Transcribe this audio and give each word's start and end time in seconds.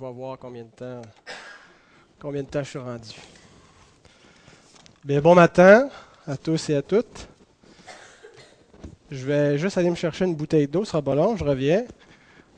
On 0.00 0.06
va 0.06 0.10
voir 0.10 0.38
combien 0.40 0.64
de 0.64 0.70
temps, 0.70 1.02
combien 2.18 2.42
de 2.42 2.48
temps 2.48 2.64
je 2.64 2.68
suis 2.68 2.78
rendu. 2.80 3.10
Bon 5.22 5.36
matin 5.36 5.88
à 6.26 6.36
tous 6.36 6.68
et 6.68 6.74
à 6.74 6.82
toutes. 6.82 7.28
Je 9.08 9.24
vais 9.24 9.56
juste 9.56 9.78
aller 9.78 9.90
me 9.90 9.94
chercher 9.94 10.24
une 10.24 10.34
bouteille 10.34 10.66
d'eau, 10.66 10.84
ce 10.84 10.90
sera 10.90 11.00
pas 11.00 11.14
long, 11.14 11.36
je 11.36 11.44
reviens. 11.44 11.84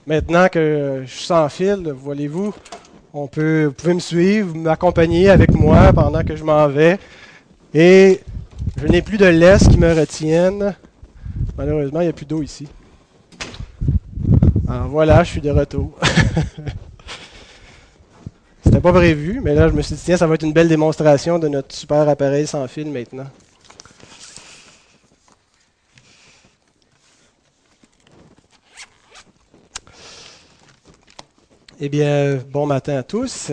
Maintenant 0.06 0.48
que 0.48 1.02
je 1.04 1.10
suis 1.10 1.26
sans 1.26 1.46
fil, 1.50 1.86
voyez-vous, 1.90 2.54
on 3.12 3.26
peut, 3.26 3.66
vous 3.66 3.72
pouvez 3.72 3.92
me 3.92 4.00
suivre, 4.00 4.56
m'accompagner 4.56 5.28
avec 5.28 5.50
moi 5.50 5.92
pendant 5.92 6.24
que 6.24 6.36
je 6.36 6.42
m'en 6.42 6.66
vais. 6.68 6.98
Et 7.74 8.22
je 8.78 8.86
n'ai 8.86 9.02
plus 9.02 9.18
de 9.18 9.26
laisse 9.26 9.68
qui 9.68 9.76
me 9.76 9.92
retienne. 9.92 10.74
Malheureusement, 11.58 12.00
il 12.00 12.04
n'y 12.04 12.10
a 12.10 12.14
plus 12.14 12.24
d'eau 12.24 12.40
ici. 12.40 12.66
Alors 14.66 14.88
voilà, 14.88 15.22
je 15.22 15.32
suis 15.32 15.42
de 15.42 15.50
retour. 15.50 15.98
Pas 18.86 18.92
prévu, 18.92 19.40
mais 19.42 19.52
là, 19.52 19.66
je 19.66 19.72
me 19.72 19.82
suis 19.82 19.96
dit, 19.96 20.02
tiens, 20.04 20.16
ça 20.16 20.28
va 20.28 20.36
être 20.36 20.44
une 20.44 20.52
belle 20.52 20.68
démonstration 20.68 21.40
de 21.40 21.48
notre 21.48 21.74
super 21.74 22.08
appareil 22.08 22.46
sans 22.46 22.68
fil 22.68 22.88
maintenant. 22.88 23.26
Eh 31.80 31.88
bien, 31.88 32.38
bon 32.48 32.66
matin 32.66 32.98
à 32.98 33.02
tous. 33.02 33.50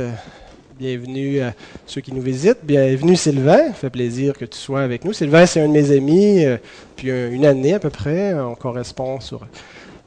Bienvenue 0.77 1.41
à 1.41 1.55
ceux 1.88 2.02
qui 2.02 2.13
nous 2.13 2.22
visitent. 2.22 2.60
Bienvenue 2.62 3.16
Sylvain. 3.16 3.70
Ça 3.70 3.74
fait 3.74 3.90
plaisir 3.90 4.38
que 4.38 4.46
tu 4.46 4.60
sois 4.60 4.84
avec 4.84 5.04
nous. 5.04 5.13
Sylvain, 5.13 5.48
c'est 5.48 5.62
un 5.62 5.68
de 5.68 5.74
mes 5.74 5.90
amis, 5.90 6.46
euh, 6.46 6.58
depuis 6.96 7.10
une 7.10 7.48
année 7.48 7.74
à 7.74 7.80
peu 7.80 7.90
près. 7.90 8.36
On 8.36 8.54
correspond 8.54 9.20
sur 9.20 9.48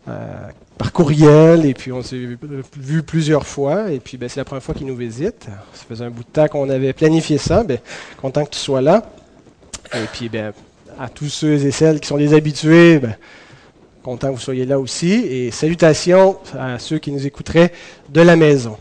euh, 0.06 0.48
par 0.78 0.92
courriel, 0.92 1.64
et 1.64 1.74
puis 1.74 1.90
on 1.92 2.02
s'est 2.02 2.36
vu, 2.76 3.02
plusieurs 3.02 3.46
fois, 3.46 3.90
et 3.90 3.98
puis 3.98 4.16
ben, 4.18 4.28
c'est 4.28 4.40
la 4.40 4.44
première 4.44 4.62
fois 4.62 4.74
qu'il 4.74 4.86
nous 4.86 4.96
visite. 4.96 5.46
Ça 5.72 5.84
faisait 5.88 6.04
un 6.04 6.10
bout 6.10 6.24
de 6.24 6.28
temps 6.28 6.48
qu'on 6.48 6.68
avait 6.68 6.92
planifié 6.92 7.38
ça, 7.38 7.64
ben, 7.64 7.78
content 8.20 8.44
que 8.44 8.50
tu 8.50 8.58
sois 8.58 8.82
là. 8.82 9.02
Et 9.94 10.06
puis 10.12 10.28
ben, 10.28 10.52
à 10.98 11.08
tous 11.08 11.28
ceux 11.28 11.64
et 11.64 11.70
celles 11.70 12.00
qui 12.00 12.08
sont 12.08 12.18
des 12.18 12.34
habitués, 12.34 12.98
ben, 12.98 13.16
content 14.02 14.28
que 14.28 14.34
vous 14.34 14.40
soyez 14.40 14.66
là 14.66 14.78
aussi, 14.78 15.12
et 15.12 15.50
salutations 15.50 16.38
à 16.58 16.78
ceux 16.78 16.98
qui 16.98 17.10
nous 17.10 17.26
écouteraient 17.26 17.72
de 18.10 18.20
la 18.20 18.36
maison. 18.36 18.76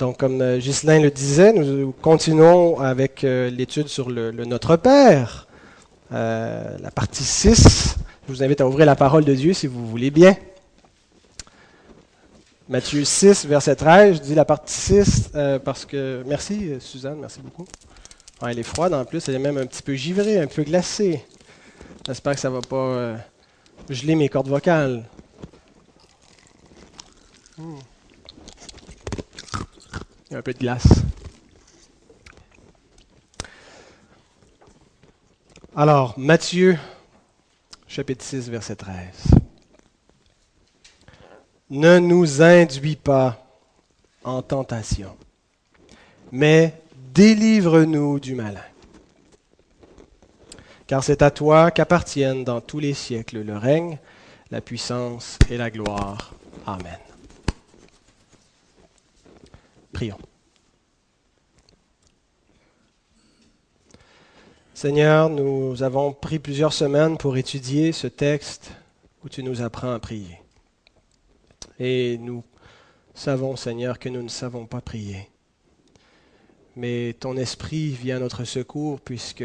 Donc, 0.00 0.16
comme 0.16 0.40
euh, 0.40 0.58
Ghislain 0.58 0.98
le 1.00 1.10
disait, 1.10 1.52
nous 1.52 1.92
continuons 1.92 2.80
avec 2.80 3.22
euh, 3.22 3.50
l'étude 3.50 3.88
sur 3.88 4.08
le, 4.08 4.30
Notre 4.32 4.76
Père, 4.76 5.46
euh, 6.12 6.76
la 6.80 6.90
partie 6.90 7.22
6. 7.22 7.96
Je 8.30 8.36
vous 8.36 8.44
invite 8.44 8.60
à 8.60 8.68
ouvrir 8.68 8.86
la 8.86 8.94
parole 8.94 9.24
de 9.24 9.34
Dieu 9.34 9.52
si 9.52 9.66
vous 9.66 9.84
voulez 9.88 10.12
bien. 10.12 10.36
Matthieu 12.68 13.04
6, 13.04 13.44
verset 13.46 13.74
13, 13.74 14.18
je 14.18 14.22
dis 14.22 14.36
la 14.36 14.44
partie 14.44 14.72
6 14.72 15.30
euh, 15.34 15.58
parce 15.58 15.84
que... 15.84 16.22
Merci 16.28 16.74
Suzanne, 16.78 17.18
merci 17.18 17.40
beaucoup. 17.40 17.66
elle 18.46 18.60
est 18.60 18.62
froide 18.62 18.94
en 18.94 19.04
plus, 19.04 19.28
elle 19.28 19.34
est 19.34 19.40
même 19.40 19.58
un 19.58 19.66
petit 19.66 19.82
peu 19.82 19.94
givrée, 19.94 20.38
un 20.38 20.46
peu 20.46 20.62
glacée. 20.62 21.24
J'espère 22.06 22.34
que 22.34 22.40
ça 22.40 22.50
ne 22.50 22.54
va 22.54 22.60
pas 22.60 22.76
euh, 22.76 23.16
geler 23.88 24.14
mes 24.14 24.28
cordes 24.28 24.46
vocales. 24.46 25.02
Il 27.58 27.64
y 30.30 30.34
a 30.36 30.38
un 30.38 30.42
peu 30.42 30.52
de 30.52 30.58
glace. 30.58 30.86
Alors, 35.74 36.16
Matthieu 36.16 36.78
chapitre 37.90 38.24
6, 38.24 38.50
verset 38.50 38.76
13. 38.76 38.94
Ne 41.70 41.98
nous 41.98 42.40
induis 42.40 42.94
pas 42.94 43.44
en 44.22 44.42
tentation, 44.42 45.16
mais 46.30 46.80
délivre-nous 47.12 48.20
du 48.20 48.36
malin. 48.36 48.62
Car 50.86 51.02
c'est 51.02 51.22
à 51.22 51.32
toi 51.32 51.72
qu'appartiennent 51.72 52.44
dans 52.44 52.60
tous 52.60 52.78
les 52.78 52.94
siècles 52.94 53.42
le 53.42 53.56
règne, 53.56 53.98
la 54.52 54.60
puissance 54.60 55.36
et 55.50 55.56
la 55.56 55.70
gloire. 55.70 56.32
Amen. 56.66 56.98
Prions. 59.92 60.18
Seigneur, 64.82 65.28
nous 65.28 65.82
avons 65.82 66.14
pris 66.14 66.38
plusieurs 66.38 66.72
semaines 66.72 67.18
pour 67.18 67.36
étudier 67.36 67.92
ce 67.92 68.06
texte 68.06 68.72
où 69.22 69.28
tu 69.28 69.42
nous 69.42 69.60
apprends 69.60 69.92
à 69.92 69.98
prier. 69.98 70.40
Et 71.78 72.16
nous 72.16 72.42
savons, 73.12 73.56
Seigneur, 73.56 73.98
que 73.98 74.08
nous 74.08 74.22
ne 74.22 74.30
savons 74.30 74.64
pas 74.64 74.80
prier. 74.80 75.28
Mais 76.76 77.14
ton 77.20 77.36
esprit 77.36 77.90
vient 77.90 78.16
à 78.16 78.20
notre 78.20 78.44
secours 78.44 79.02
puisque, 79.02 79.44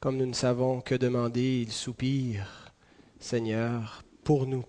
comme 0.00 0.16
nous 0.16 0.24
ne 0.24 0.32
savons 0.32 0.80
que 0.80 0.94
demander, 0.94 1.60
il 1.66 1.70
soupire, 1.70 2.72
Seigneur, 3.20 4.02
pour 4.24 4.46
nous. 4.46 4.64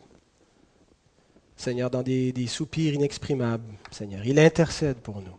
Seigneur, 1.55 1.89
dans 1.89 2.03
des, 2.03 2.33
des 2.33 2.47
soupirs 2.47 2.95
inexprimables, 2.95 3.77
Seigneur. 3.91 4.25
Il 4.25 4.39
intercède 4.39 4.97
pour 4.97 5.21
nous. 5.21 5.37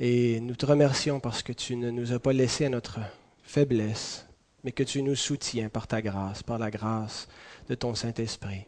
Et 0.00 0.40
nous 0.40 0.54
te 0.54 0.66
remercions 0.66 1.18
parce 1.20 1.42
que 1.42 1.52
tu 1.52 1.76
ne 1.76 1.90
nous 1.90 2.12
as 2.12 2.20
pas 2.20 2.32
laissé 2.32 2.66
à 2.66 2.68
notre 2.68 3.00
faiblesse, 3.42 4.26
mais 4.62 4.72
que 4.72 4.84
tu 4.84 5.02
nous 5.02 5.16
soutiens 5.16 5.68
par 5.68 5.86
ta 5.86 6.00
grâce, 6.02 6.42
par 6.42 6.58
la 6.58 6.70
grâce 6.70 7.28
de 7.68 7.74
ton 7.74 7.94
Saint-Esprit. 7.94 8.66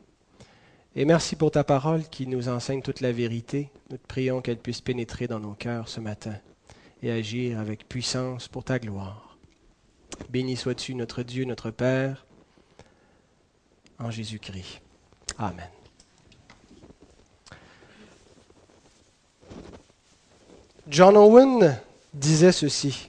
Et 0.96 1.04
merci 1.04 1.36
pour 1.36 1.52
ta 1.52 1.62
parole 1.62 2.02
qui 2.08 2.26
nous 2.26 2.48
enseigne 2.48 2.82
toute 2.82 3.00
la 3.00 3.12
vérité. 3.12 3.70
Nous 3.90 3.96
te 3.96 4.06
prions 4.06 4.40
qu'elle 4.40 4.58
puisse 4.58 4.80
pénétrer 4.80 5.28
dans 5.28 5.38
nos 5.38 5.54
cœurs 5.54 5.88
ce 5.88 6.00
matin 6.00 6.34
et 7.02 7.12
agir 7.12 7.60
avec 7.60 7.88
puissance 7.88 8.48
pour 8.48 8.64
ta 8.64 8.78
gloire. 8.78 9.38
Béni 10.28 10.56
sois-tu 10.56 10.94
notre 10.94 11.22
Dieu, 11.22 11.44
notre 11.44 11.70
Père, 11.70 12.26
en 13.98 14.10
Jésus-Christ. 14.10 14.80
Amen. 15.38 15.68
John 20.90 21.16
Owen 21.16 21.78
disait 22.12 22.50
ceci. 22.50 23.08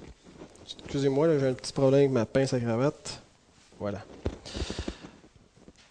Excusez-moi, 0.83 1.39
j'ai 1.39 1.47
un 1.47 1.53
petit 1.53 1.73
problème 1.73 2.01
avec 2.01 2.11
ma 2.11 2.25
pince 2.27 2.53
à 2.53 2.59
cravate. 2.59 3.23
Voilà. 3.79 4.03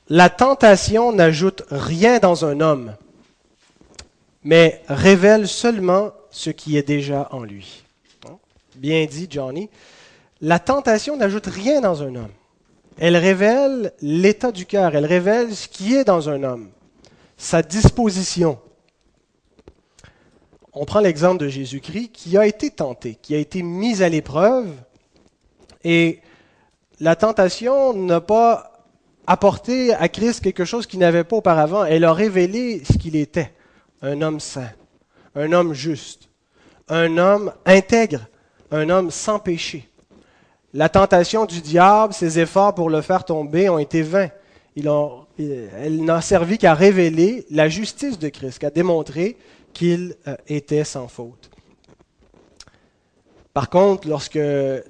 La 0.09 0.31
tentation 0.31 1.12
n'ajoute 1.12 1.65
rien 1.69 2.21
dans 2.21 2.45
un 2.45 2.61
homme, 2.61 2.95
mais 4.45 4.83
révèle 4.87 5.49
seulement 5.49 6.12
ce 6.31 6.51
qui 6.51 6.77
est 6.77 6.87
déjà 6.87 7.28
en 7.33 7.43
lui. 7.43 7.83
Bien 8.77 9.05
dit, 9.07 9.27
Johnny. 9.28 9.69
La 10.41 10.61
tentation 10.61 11.17
n'ajoute 11.17 11.47
rien 11.47 11.81
dans 11.81 12.05
un 12.05 12.15
homme. 12.15 12.33
Elle 12.99 13.17
révèle 13.17 13.93
l'état 14.01 14.53
du 14.53 14.65
cœur, 14.65 14.95
elle 14.95 15.07
révèle 15.07 15.55
ce 15.57 15.67
qui 15.67 15.97
est 15.97 16.05
dans 16.05 16.28
un 16.28 16.45
homme, 16.45 16.69
sa 17.37 17.62
disposition, 17.62 18.59
on 20.72 20.84
prend 20.84 21.00
l'exemple 21.00 21.38
de 21.38 21.48
Jésus-Christ 21.48 22.10
qui 22.12 22.36
a 22.36 22.47
été 22.47 22.70
tenté, 22.70 23.16
qui 23.20 23.34
a 23.34 23.38
été 23.38 23.62
mis 23.62 24.03
à 24.03 24.08
l'épreuve, 24.08 24.69
et 25.84 26.20
la 27.00 27.16
tentation 27.16 27.94
n'a 27.94 28.20
pas 28.20 28.84
apporté 29.26 29.94
à 29.94 30.09
Christ 30.09 30.42
quelque 30.42 30.64
chose 30.64 30.86
qu'il 30.86 31.00
n'avait 31.00 31.25
pas 31.25 31.36
auparavant, 31.36 31.84
elle 31.84 32.04
a 32.04 32.12
révélé 32.12 32.82
ce 32.84 32.98
qu'il 32.98 33.16
était, 33.16 33.53
un 34.03 34.22
homme 34.22 34.41
saint, 34.41 34.70
un 35.34 35.53
homme 35.53 35.72
juste, 35.72 36.28
un 36.88 37.16
homme 37.19 37.53
intègre, 37.64 38.26
un 38.70 38.88
homme 38.91 39.10
sans 39.10 39.38
péché. 39.38 39.88
La 40.72 40.88
tentation 40.88 41.47
du 41.47 41.60
diable, 41.60 42.12
ses 42.12 42.38
efforts 42.38 42.75
pour 42.75 42.91
le 42.91 43.00
faire 43.00 43.25
tomber 43.25 43.69
ont 43.69 43.78
été 43.78 44.03
vains. 44.03 44.30
elle 44.76 46.04
n'a 46.04 46.20
servi 46.20 46.59
qu'à 46.59 46.75
révéler 46.75 47.44
la 47.50 47.69
justice 47.69 48.19
de 48.19 48.28
Christ, 48.28 48.60
qu'à 48.60 48.71
démontrer 48.71 49.36
qu'il 49.72 50.17
euh, 50.27 50.37
était 50.47 50.84
sans 50.84 51.09
faute. 51.09 51.51
Par 53.53 53.69
contre, 53.69 54.09
lorsque 54.09 54.39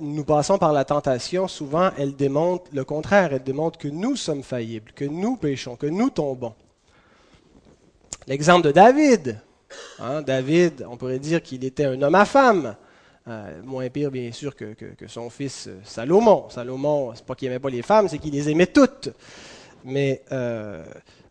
nous 0.00 0.24
passons 0.24 0.58
par 0.58 0.72
la 0.72 0.84
tentation, 0.84 1.48
souvent 1.48 1.90
elle 1.96 2.14
démontre 2.14 2.64
le 2.72 2.84
contraire, 2.84 3.32
elle 3.32 3.42
démontre 3.42 3.78
que 3.78 3.88
nous 3.88 4.16
sommes 4.16 4.42
faillibles, 4.42 4.92
que 4.92 5.04
nous 5.04 5.36
péchons, 5.36 5.76
que 5.76 5.86
nous 5.86 6.10
tombons. 6.10 6.54
L'exemple 8.26 8.66
de 8.66 8.72
David. 8.72 9.40
Hein, 9.98 10.20
David, 10.22 10.86
on 10.88 10.96
pourrait 10.96 11.18
dire 11.18 11.42
qu'il 11.42 11.64
était 11.64 11.86
un 11.86 12.00
homme 12.02 12.14
à 12.14 12.26
femme. 12.26 12.76
Euh, 13.28 13.62
moins 13.64 13.88
pire, 13.88 14.10
bien 14.10 14.32
sûr, 14.32 14.54
que, 14.54 14.74
son 15.06 15.30
fils 15.30 15.68
euh, 15.68 15.78
Salomon. 15.84 16.50
Salomon, 16.50 17.12
c'est 17.14 17.24
pas 17.24 17.34
qu'il 17.34 17.48
n'aimait 17.48 17.60
pas 17.60 17.70
les 17.70 17.82
femmes, 17.82 18.08
c'est 18.08 18.18
qu'il 18.18 18.32
les 18.32 18.50
aimait 18.50 18.66
toutes. 18.66 19.10
Mais 19.84 20.22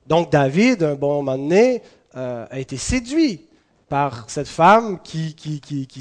donc 0.08 0.32
David, 0.32 0.82
un 0.82 0.96
bon 0.96 1.22
moment 1.22 1.38
donné, 1.38 1.84
euh, 2.16 2.46
a 2.50 2.60
été 2.60 2.78
séduit 2.78 3.46
par 3.88 4.30
cette 4.30 4.48
femme 4.48 5.00
qui, 5.04 5.36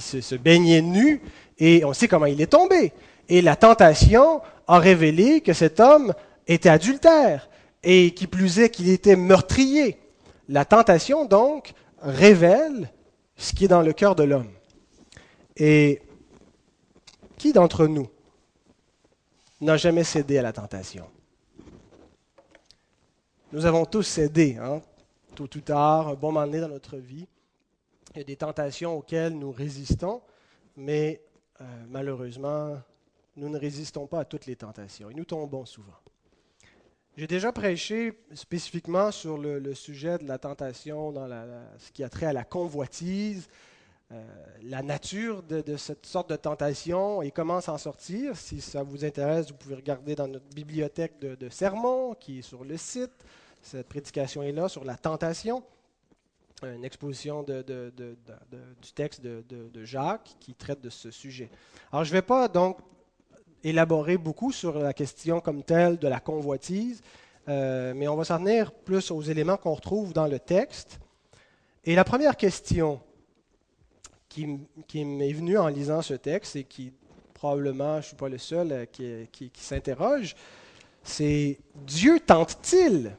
se, 0.00 0.20
se, 0.20 0.34
baignait 0.34 0.82
nue, 0.82 1.22
et 1.58 1.84
on 1.84 1.92
sait 1.92 2.08
comment 2.08 2.26
il 2.26 2.40
est 2.40 2.48
tombé. 2.48 2.92
Et 3.28 3.42
la 3.42 3.56
tentation 3.56 4.40
a 4.66 4.78
révélé 4.78 5.40
que 5.40 5.52
cet 5.52 5.80
homme 5.80 6.14
était 6.46 6.68
adultère, 6.68 7.48
et 7.82 8.12
qui 8.12 8.26
plus 8.26 8.58
est 8.58 8.70
qu'il 8.70 8.88
était 8.90 9.16
meurtrier. 9.16 9.98
La 10.48 10.64
tentation, 10.64 11.24
donc, 11.24 11.72
révèle 12.00 12.90
ce 13.36 13.52
qui 13.52 13.66
est 13.66 13.68
dans 13.68 13.82
le 13.82 13.92
cœur 13.92 14.14
de 14.14 14.24
l'homme. 14.24 14.50
Et 15.56 16.02
qui 17.36 17.52
d'entre 17.52 17.86
nous 17.86 18.08
n'a 19.60 19.76
jamais 19.76 20.04
cédé 20.04 20.38
à 20.38 20.42
la 20.42 20.52
tentation? 20.52 21.06
Nous 23.52 23.64
avons 23.64 23.86
tous 23.86 24.02
cédé, 24.02 24.58
hein, 24.60 24.82
tôt 25.46 25.56
ou 25.56 25.60
tard, 25.60 26.08
un 26.08 26.14
bon 26.14 26.32
moment 26.32 26.46
donné 26.46 26.60
dans 26.60 26.68
notre 26.68 26.96
vie. 26.96 27.28
Il 28.12 28.18
y 28.18 28.20
a 28.22 28.24
des 28.24 28.34
tentations 28.34 28.98
auxquelles 28.98 29.38
nous 29.38 29.52
résistons, 29.52 30.20
mais 30.76 31.22
euh, 31.60 31.64
malheureusement, 31.88 32.76
nous 33.36 33.48
ne 33.48 33.56
résistons 33.56 34.08
pas 34.08 34.20
à 34.20 34.24
toutes 34.24 34.46
les 34.46 34.56
tentations 34.56 35.10
et 35.10 35.14
nous 35.14 35.24
tombons 35.24 35.64
souvent. 35.64 35.94
J'ai 37.16 37.28
déjà 37.28 37.52
prêché 37.52 38.18
spécifiquement 38.34 39.12
sur 39.12 39.38
le, 39.38 39.74
sujet 39.74 40.18
de 40.18 40.26
la 40.26 40.38
tentation 40.38 41.12
dans 41.12 41.28
ce 41.78 41.92
qui 41.92 42.02
a 42.02 42.08
trait 42.08 42.26
à 42.26 42.32
la 42.32 42.44
convoitise, 42.44 43.48
euh, 44.10 44.24
la 44.62 44.82
nature 44.82 45.44
de, 45.44 45.76
cette 45.76 46.06
sorte 46.06 46.30
de 46.30 46.36
tentation 46.36 47.22
et 47.22 47.30
comment 47.30 47.60
s'en 47.60 47.78
sortir. 47.78 48.36
Si 48.36 48.60
ça 48.60 48.82
vous 48.82 49.04
intéresse, 49.04 49.50
vous 49.50 49.56
pouvez 49.56 49.76
regarder 49.76 50.16
dans 50.16 50.26
notre 50.26 50.48
bibliothèque 50.54 51.20
de, 51.20 51.48
sermons 51.48 52.14
qui 52.14 52.40
est 52.40 52.42
sur 52.42 52.64
le 52.64 52.76
site. 52.76 53.24
Cette 53.62 53.88
prédication 53.88 54.42
est 54.42 54.52
là 54.52 54.68
sur 54.68 54.84
la 54.84 54.96
tentation, 54.96 55.62
une 56.62 56.84
exposition 56.84 57.42
du 57.42 58.92
texte 58.94 59.22
de, 59.22 59.84
Jacques 59.84 60.36
qui 60.40 60.54
traite 60.54 60.80
de 60.80 60.90
ce 60.90 61.10
sujet. 61.10 61.50
Alors 61.92 62.04
je 62.04 62.10
ne 62.10 62.14
vais 62.14 62.22
pas 62.22 62.48
donc 62.48 62.78
élaborer 63.62 64.16
beaucoup 64.16 64.52
sur 64.52 64.78
la 64.78 64.92
question 64.92 65.40
comme 65.40 65.62
telle 65.62 65.98
de 65.98 66.08
la 66.08 66.20
convoitise, 66.20 67.02
euh, 67.48 67.92
mais 67.94 68.08
on 68.08 68.16
va 68.16 68.24
s'en 68.24 68.38
tenir 68.38 68.72
plus 68.72 69.10
aux 69.10 69.22
éléments 69.22 69.56
qu'on 69.56 69.74
retrouve 69.74 70.12
dans 70.12 70.26
le 70.26 70.38
texte. 70.38 71.00
Et 71.84 71.94
la 71.94 72.04
première 72.04 72.36
question 72.36 73.00
qui, 74.28 74.46
m'est 75.04 75.32
venue 75.32 75.58
en 75.58 75.68
lisant 75.68 76.02
ce 76.02 76.14
texte 76.14 76.56
et 76.56 76.64
qui 76.64 76.92
probablement, 77.34 77.94
je 77.94 77.98
ne 77.98 78.02
suis 78.02 78.16
pas 78.16 78.28
le 78.28 78.38
seul 78.38 78.72
euh, 79.00 79.24
qui, 79.32 79.50
s'interroge, 79.54 80.34
c'est 81.02 81.58
Dieu 81.74 82.20
tente-t-il? 82.20 83.16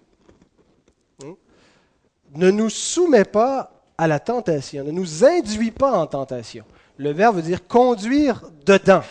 Ne 2.35 2.51
nous 2.51 2.69
soumet 2.69 3.25
pas 3.25 3.71
à 3.97 4.07
la 4.07 4.19
tentation, 4.19 4.83
ne 4.83 4.91
nous 4.91 5.25
induit 5.25 5.71
pas 5.71 5.91
en 5.91 6.07
tentation. 6.07 6.63
Le 6.97 7.11
verbe 7.11 7.37
veut 7.37 7.41
dire 7.41 7.67
conduire 7.67 8.43
dedans. 8.65 9.03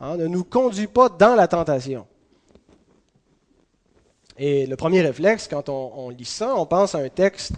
Hein, 0.00 0.16
ne 0.16 0.26
nous 0.26 0.44
conduit 0.44 0.86
pas 0.86 1.08
dans 1.08 1.34
la 1.34 1.48
tentation. 1.48 2.06
Et 4.38 4.66
le 4.66 4.76
premier 4.76 5.00
réflexe, 5.00 5.48
quand 5.48 5.68
on, 5.68 6.10
lit 6.10 6.26
ça, 6.26 6.54
on 6.54 6.66
pense 6.66 6.94
à 6.94 6.98
un 6.98 7.08
texte 7.08 7.54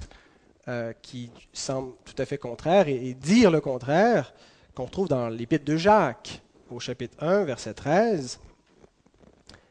euh, 0.68 0.92
qui 1.02 1.30
semble 1.52 1.92
tout 2.04 2.14
à 2.20 2.24
fait 2.24 2.38
contraire 2.38 2.86
et, 2.88 3.14
dire 3.14 3.50
le 3.50 3.60
contraire, 3.60 4.32
qu'on 4.74 4.86
trouve 4.86 5.08
dans 5.08 5.28
l'Épître 5.28 5.64
de 5.64 5.76
Jacques, 5.76 6.40
au 6.70 6.78
chapitre 6.78 7.16
1, 7.20 7.44
verset 7.44 7.74
13, 7.74 8.38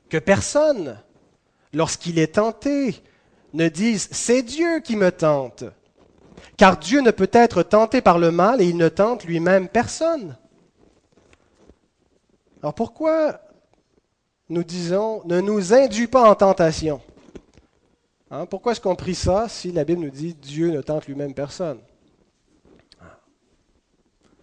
que 0.10 0.18
personne, 0.18 1.00
lorsqu'il 1.74 2.20
est 2.20 2.36
tenté, 2.36 2.96
ne 3.57 3.68
dise 3.68 4.07
C'est 4.12 4.44
Dieu 4.44 4.80
qui 4.80 4.95
me 4.95 5.12
tente, 5.12 5.65
car 6.56 6.77
Dieu 6.77 7.01
ne 7.01 7.12
peut 7.12 7.30
être 7.33 7.63
tenté 7.63 8.01
par 8.01 8.19
le 8.19 8.31
mal 8.31 8.62
et 8.62 8.65
il 8.65 8.77
ne 8.77 8.88
tente 8.88 9.25
lui-même 9.25 9.68
personne. 9.68 10.38
Alors 12.62 12.74
pourquoi 12.74 13.42
nous 14.50 14.63
disons 14.63 15.21
ne 15.25 15.42
nous 15.42 15.74
induis 15.74 16.07
pas 16.07 16.30
en 16.30 16.36
tentation? 16.36 17.01
Hein, 18.30 18.45
Pourquoi 18.45 18.74
est-ce 18.74 18.81
qu'on 18.81 18.95
prie 18.95 19.15
ça 19.15 19.48
si 19.48 19.71
la 19.71 19.83
Bible 19.83 20.01
nous 20.01 20.09
dit 20.09 20.33
Dieu 20.33 20.71
ne 20.71 20.81
tente 20.81 21.07
lui-même 21.07 21.33
personne? 21.33 21.80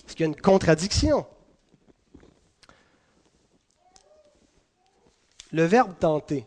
Est-ce 0.07 0.17
qu'il 0.17 0.21
y 0.21 0.29
a 0.29 0.33
une 0.33 0.41
contradiction? 0.41 1.27
Le 5.53 5.65
verbe 5.65 5.95
tenter, 5.99 6.47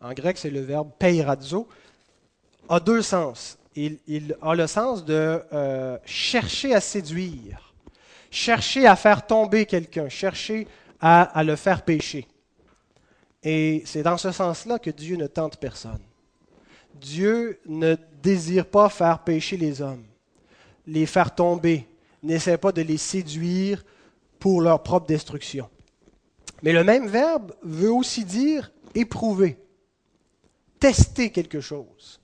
en 0.00 0.12
grec 0.12 0.38
c'est 0.38 0.50
le 0.50 0.60
verbe 0.60 0.90
peirazo, 0.98 1.68
a 2.68 2.80
deux 2.80 3.02
sens. 3.02 3.58
Il, 3.74 4.36
a 4.42 4.54
le 4.56 4.66
sens 4.66 5.04
de 5.04 5.40
euh, 5.52 5.96
chercher 6.04 6.74
à 6.74 6.80
séduire 6.80 7.68
chercher 8.30 8.86
à 8.86 8.96
faire 8.96 9.26
tomber 9.26 9.66
quelqu'un, 9.66 10.08
chercher 10.08 10.66
à, 11.00 11.42
le 11.44 11.56
faire 11.56 11.82
pécher. 11.82 12.26
Et 13.42 13.82
c'est 13.86 14.02
dans 14.02 14.16
ce 14.16 14.32
sens-là 14.32 14.78
que 14.78 14.90
Dieu 14.90 15.16
ne 15.16 15.26
tente 15.26 15.58
personne. 15.58 16.00
Dieu 16.94 17.60
ne 17.66 17.96
désire 18.22 18.66
pas 18.66 18.88
faire 18.88 19.20
pécher 19.20 19.56
les 19.56 19.80
hommes, 19.80 20.04
les 20.86 21.06
faire 21.06 21.34
tomber, 21.34 21.86
n'essaie 22.22 22.58
pas 22.58 22.72
de 22.72 22.82
les 22.82 22.96
séduire 22.96 23.84
pour 24.40 24.60
leur 24.60 24.82
propre 24.82 25.06
destruction. 25.06 25.68
Mais 26.62 26.72
le 26.72 26.82
même 26.82 27.06
verbe 27.06 27.54
veut 27.62 27.92
aussi 27.92 28.24
dire 28.24 28.72
éprouver, 28.96 29.56
tester 30.78 31.30
quelque 31.30 31.60
chose, 31.60 32.20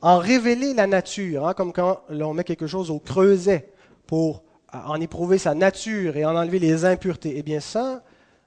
en 0.00 0.18
révéler 0.18 0.74
la 0.74 0.86
nature, 0.86 1.46
hein, 1.46 1.54
comme 1.54 1.72
quand 1.72 2.02
l'on 2.08 2.34
met 2.34 2.44
quelque 2.44 2.66
chose 2.66 2.90
au 2.90 2.98
creuset 2.98 3.72
pour 4.06 4.42
en 4.72 5.00
éprouver 5.00 5.38
sa 5.38 5.54
nature 5.54 6.16
et 6.16 6.24
en 6.24 6.36
enlever 6.36 6.58
les 6.58 6.84
impuretés. 6.84 7.34
Eh 7.36 7.42
bien 7.42 7.60
ça, 7.60 8.02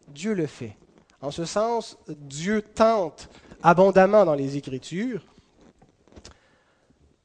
Dieu 0.07 0.33
le 0.33 0.47
fait. 0.47 0.77
En 1.21 1.31
ce 1.31 1.45
sens, 1.45 1.97
Dieu 2.07 2.61
tente 2.61 3.29
abondamment 3.61 4.25
dans 4.25 4.33
les 4.33 4.57
Écritures. 4.57 5.23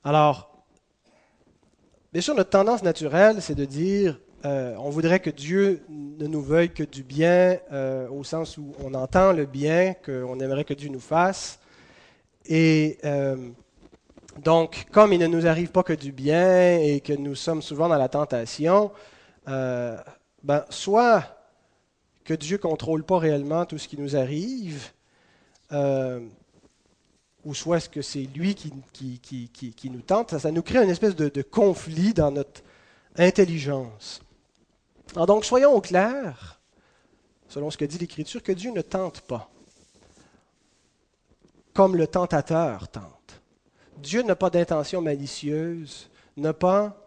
Alors, 0.04 0.64
bien 2.12 2.22
sûr, 2.22 2.34
notre 2.34 2.50
tendance 2.50 2.82
naturelle, 2.82 3.40
c'est 3.40 3.54
de 3.54 3.64
dire, 3.64 4.18
euh, 4.44 4.76
on 4.78 4.90
voudrait 4.90 5.20
que 5.20 5.30
Dieu 5.30 5.82
ne 5.88 6.26
nous 6.26 6.42
veuille 6.42 6.70
que 6.70 6.84
du 6.84 7.02
bien, 7.02 7.58
euh, 7.72 8.08
au 8.10 8.22
sens 8.22 8.58
où 8.58 8.74
on 8.84 8.94
entend 8.94 9.32
le 9.32 9.46
bien, 9.46 9.94
qu'on 9.94 10.38
aimerait 10.40 10.64
que 10.64 10.74
Dieu 10.74 10.90
nous 10.90 11.00
fasse. 11.00 11.58
Et 12.48 12.98
euh, 13.04 13.50
donc, 14.42 14.86
comme 14.92 15.12
il 15.12 15.18
ne 15.18 15.26
nous 15.26 15.46
arrive 15.46 15.70
pas 15.70 15.82
que 15.82 15.92
du 15.92 16.12
bien 16.12 16.78
et 16.78 17.00
que 17.00 17.12
nous 17.12 17.34
sommes 17.34 17.62
souvent 17.62 17.88
dans 17.88 17.96
la 17.96 18.08
tentation, 18.08 18.92
euh, 19.48 19.96
ben, 20.42 20.64
soit 20.70 21.24
que 22.24 22.34
Dieu 22.34 22.56
ne 22.56 22.62
contrôle 22.62 23.04
pas 23.04 23.18
réellement 23.18 23.64
tout 23.64 23.78
ce 23.78 23.88
qui 23.88 23.98
nous 23.98 24.16
arrive, 24.16 24.90
euh, 25.72 26.20
ou 27.44 27.54
soit 27.54 27.78
est-ce 27.78 27.88
que 27.88 28.02
c'est 28.02 28.28
lui 28.34 28.54
qui, 28.54 28.72
qui, 29.20 29.90
nous 29.90 30.00
tente, 30.02 30.36
ça, 30.36 30.50
nous 30.50 30.62
crée 30.62 30.82
une 30.82 30.90
espèce 30.90 31.14
de, 31.14 31.42
conflit 31.42 32.12
dans 32.12 32.32
notre 32.32 32.62
intelligence. 33.16 34.20
Alors 35.14 35.26
donc, 35.26 35.44
soyons 35.44 35.72
au 35.72 35.80
clair, 35.80 36.60
selon 37.48 37.70
ce 37.70 37.76
que 37.76 37.84
dit 37.84 37.98
l'Écriture, 37.98 38.42
que 38.42 38.52
Dieu 38.52 38.72
ne 38.72 38.82
tente 38.82 39.20
pas, 39.20 39.48
comme 41.76 41.94
le 41.94 42.06
tentateur 42.06 42.88
tente. 42.88 43.42
Dieu 43.98 44.22
n'a 44.22 44.34
pas 44.34 44.48
d'intention 44.48 45.02
malicieuse, 45.02 46.08
n'a 46.38 46.54
pas, 46.54 47.06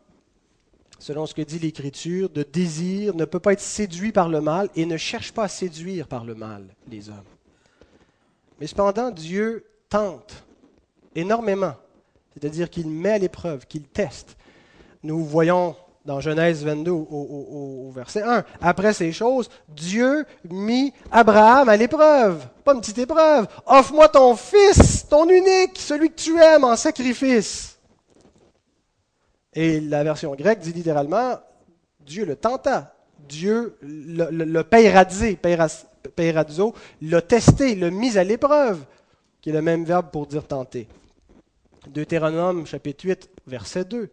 selon 1.00 1.26
ce 1.26 1.34
que 1.34 1.42
dit 1.42 1.58
l'Écriture, 1.58 2.30
de 2.30 2.44
désir, 2.44 3.16
ne 3.16 3.26
peut 3.26 3.40
pas 3.40 3.54
être 3.54 3.62
séduit 3.62 4.12
par 4.12 4.30
le 4.30 4.42
mal 4.42 4.70
et 4.76 4.86
ne 4.86 4.96
cherche 4.96 5.32
pas 5.32 5.46
à 5.46 5.48
séduire 5.48 6.08
par 6.08 6.24
le 6.24 6.36
mal 6.36 6.76
les 6.88 7.10
hommes. 7.10 7.18
Mais 8.60 8.68
cependant, 8.68 9.10
Dieu 9.10 9.66
tente 9.90 10.44
énormément, 11.16 11.74
c'est-à-dire 12.34 12.70
qu'il 12.70 12.90
met 12.90 13.14
à 13.14 13.18
l'épreuve, 13.18 13.66
qu'il 13.66 13.84
teste. 13.84 14.38
Nous 15.02 15.26
voyons 15.26 15.76
dans 16.10 16.20
Genèse 16.22 16.66
22 16.66 16.90
au, 16.90 17.92
verset 17.94 18.24
1. 18.24 18.44
Après 18.62 18.94
ces 18.94 19.12
choses, 19.12 19.48
Dieu 19.68 20.26
mit 20.50 20.92
Abraham 21.12 21.70
à 21.70 21.78
l'épreuve. 21.78 22.48
Pas 22.64 22.74
une 22.74 22.80
petite 22.80 22.98
épreuve. 22.98 23.46
Offre-moi 23.68 24.10
ton 24.10 24.36
fils, 24.36 25.08
ton 25.08 25.30
unique, 25.30 25.78
celui 25.78 26.10
que 26.10 26.16
tu 26.16 26.42
aimes 26.42 26.64
en 26.64 26.76
sacrifice. 26.76 27.78
Et 29.54 29.80
la 29.82 30.04
version 30.04 30.34
grecque 30.34 30.62
dit 30.62 30.74
littéralement, 30.74 31.38
Dieu 32.00 32.26
le 32.26 32.36
tenta. 32.36 32.96
Dieu 33.20 33.78
le, 33.84 34.32
le, 34.32 34.46
le 34.46 34.64
l'a 37.04 37.22
testé, 37.22 37.76
l'a 37.76 37.92
mis 37.92 38.18
à 38.18 38.24
l'épreuve, 38.24 38.84
qui 39.42 39.52
est 39.52 39.54
le 39.54 39.62
même 39.62 39.86
verbe 39.86 40.10
pour 40.12 40.26
dire 40.26 40.48
tenter. 40.48 40.88
Deutéronome 41.88 42.66
chapitre 42.66 43.06
8, 43.06 43.30
verset 43.46 43.86
2. 43.86 44.10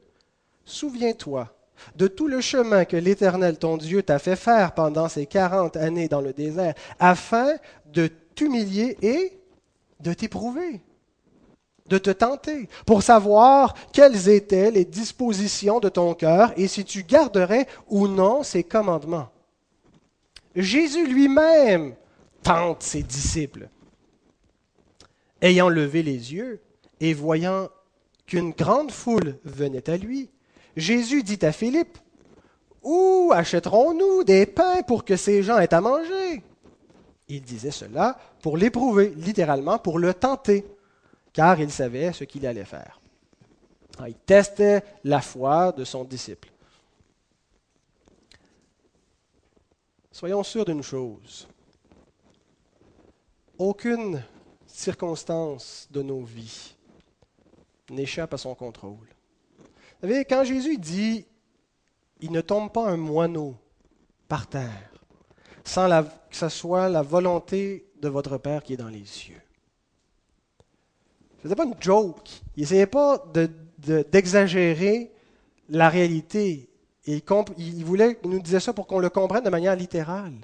Souviens-toi 0.66 1.55
de 1.96 2.06
tout 2.06 2.28
le 2.28 2.40
chemin 2.40 2.84
que 2.84 2.96
l'Éternel 2.96 3.58
ton 3.58 3.76
Dieu 3.76 4.02
t'a 4.02 4.18
fait 4.18 4.36
faire 4.36 4.72
pendant 4.72 5.08
ces 5.08 5.26
quarante 5.26 5.76
années 5.76 6.08
dans 6.08 6.20
le 6.20 6.32
désert, 6.32 6.74
afin 6.98 7.54
de 7.92 8.08
t'humilier 8.34 8.96
et 9.02 9.38
de 10.00 10.12
t'éprouver, 10.12 10.80
de 11.88 11.98
te 11.98 12.10
tenter, 12.10 12.68
pour 12.84 13.02
savoir 13.02 13.74
quelles 13.92 14.28
étaient 14.28 14.70
les 14.70 14.84
dispositions 14.84 15.80
de 15.80 15.88
ton 15.88 16.14
cœur 16.14 16.52
et 16.56 16.68
si 16.68 16.84
tu 16.84 17.02
garderais 17.02 17.66
ou 17.88 18.08
non 18.08 18.42
ses 18.42 18.64
commandements. 18.64 19.28
Jésus 20.54 21.06
lui-même 21.06 21.94
tente 22.42 22.82
ses 22.82 23.02
disciples. 23.02 23.68
Ayant 25.42 25.68
levé 25.68 26.02
les 26.02 26.32
yeux 26.32 26.60
et 27.00 27.12
voyant 27.12 27.68
qu'une 28.26 28.52
grande 28.52 28.90
foule 28.90 29.38
venait 29.44 29.88
à 29.90 29.96
lui, 29.96 30.30
Jésus 30.76 31.22
dit 31.22 31.44
à 31.44 31.52
Philippe, 31.52 31.98
Où 32.82 33.32
achèterons-nous 33.34 34.24
des 34.24 34.46
pains 34.46 34.82
pour 34.82 35.04
que 35.04 35.16
ces 35.16 35.42
gens 35.42 35.58
aient 35.58 35.72
à 35.72 35.80
manger? 35.80 36.42
Il 37.28 37.42
disait 37.42 37.70
cela 37.70 38.18
pour 38.42 38.56
l'éprouver, 38.56 39.12
littéralement 39.16 39.78
pour 39.78 39.98
le 39.98 40.14
tenter, 40.14 40.64
car 41.32 41.60
il 41.60 41.70
savait 41.70 42.12
ce 42.12 42.24
qu'il 42.24 42.46
allait 42.46 42.64
faire. 42.64 43.00
Il 44.06 44.14
testait 44.14 44.84
la 45.04 45.20
foi 45.22 45.72
de 45.72 45.84
son 45.84 46.04
disciple. 46.04 46.50
Soyons 50.12 50.42
sûrs 50.42 50.64
d'une 50.64 50.82
chose. 50.82 51.48
Aucune 53.58 54.22
circonstance 54.66 55.88
de 55.90 56.02
nos 56.02 56.22
vies 56.22 56.74
n'échappe 57.90 58.34
à 58.34 58.38
son 58.38 58.54
contrôle. 58.54 59.15
Vous 60.06 60.12
savez, 60.12 60.24
quand 60.24 60.44
Jésus 60.44 60.78
dit 60.78 61.26
il 62.20 62.30
ne 62.30 62.40
tombe 62.40 62.70
pas 62.70 62.88
un 62.88 62.96
moineau 62.96 63.56
par 64.28 64.46
terre 64.46 64.92
sans 65.64 65.88
que 66.30 66.36
ce 66.36 66.48
soit 66.48 66.88
la 66.88 67.02
volonté 67.02 67.88
de 68.00 68.08
votre 68.08 68.38
Père 68.38 68.62
qui 68.62 68.74
est 68.74 68.76
dans 68.76 68.86
les 68.86 69.04
cieux. 69.04 69.42
Ce 71.42 71.48
n'était 71.48 71.56
pas 71.56 71.64
une 71.64 71.74
joke. 71.80 72.30
Il 72.56 72.60
n'essayait 72.60 72.86
pas 72.86 73.24
d'exagérer 74.12 75.10
la 75.68 75.88
réalité. 75.88 76.70
Il, 77.06 77.20
il, 77.58 77.84
voulait, 77.84 78.16
il 78.22 78.30
nous 78.30 78.40
disait 78.40 78.60
ça 78.60 78.72
pour 78.72 78.86
qu'on 78.86 79.00
le 79.00 79.10
comprenne 79.10 79.42
de 79.42 79.50
manière 79.50 79.74
littérale. 79.74 80.36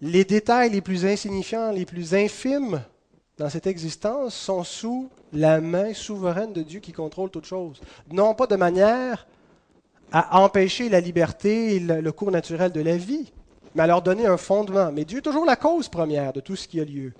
Les 0.00 0.24
détails 0.24 0.70
les 0.70 0.80
plus 0.80 1.04
insignifiants, 1.04 1.70
les 1.70 1.84
plus 1.84 2.14
infimes 2.14 2.82
dans 3.38 3.50
cette 3.50 3.66
existence 3.66 4.34
sont 4.34 4.64
sous 4.64 5.10
la 5.32 5.60
main 5.60 5.92
souveraine 5.92 6.52
de 6.52 6.62
Dieu 6.62 6.80
qui 6.80 6.92
contrôle 6.92 7.30
toutes 7.30 7.44
choses. 7.44 7.80
Non 8.10 8.34
pas 8.34 8.46
de 8.46 8.56
manière 8.56 9.26
à 10.12 10.40
empêcher 10.40 10.88
la 10.88 11.00
liberté 11.00 11.76
et 11.76 11.80
le 11.80 12.12
cours 12.12 12.30
naturel 12.30 12.72
de 12.72 12.80
la 12.80 12.96
vie, 12.96 13.32
mais 13.74 13.82
à 13.82 13.86
leur 13.86 14.02
donner 14.02 14.26
un 14.26 14.38
fondement. 14.38 14.90
Mais 14.90 15.04
Dieu 15.04 15.18
est 15.18 15.22
toujours 15.22 15.44
la 15.44 15.56
cause 15.56 15.88
première 15.88 16.32
de 16.32 16.40
tout 16.40 16.56
ce 16.56 16.66
qui 16.66 16.80
a 16.80 16.84
lieu. 16.84 17.12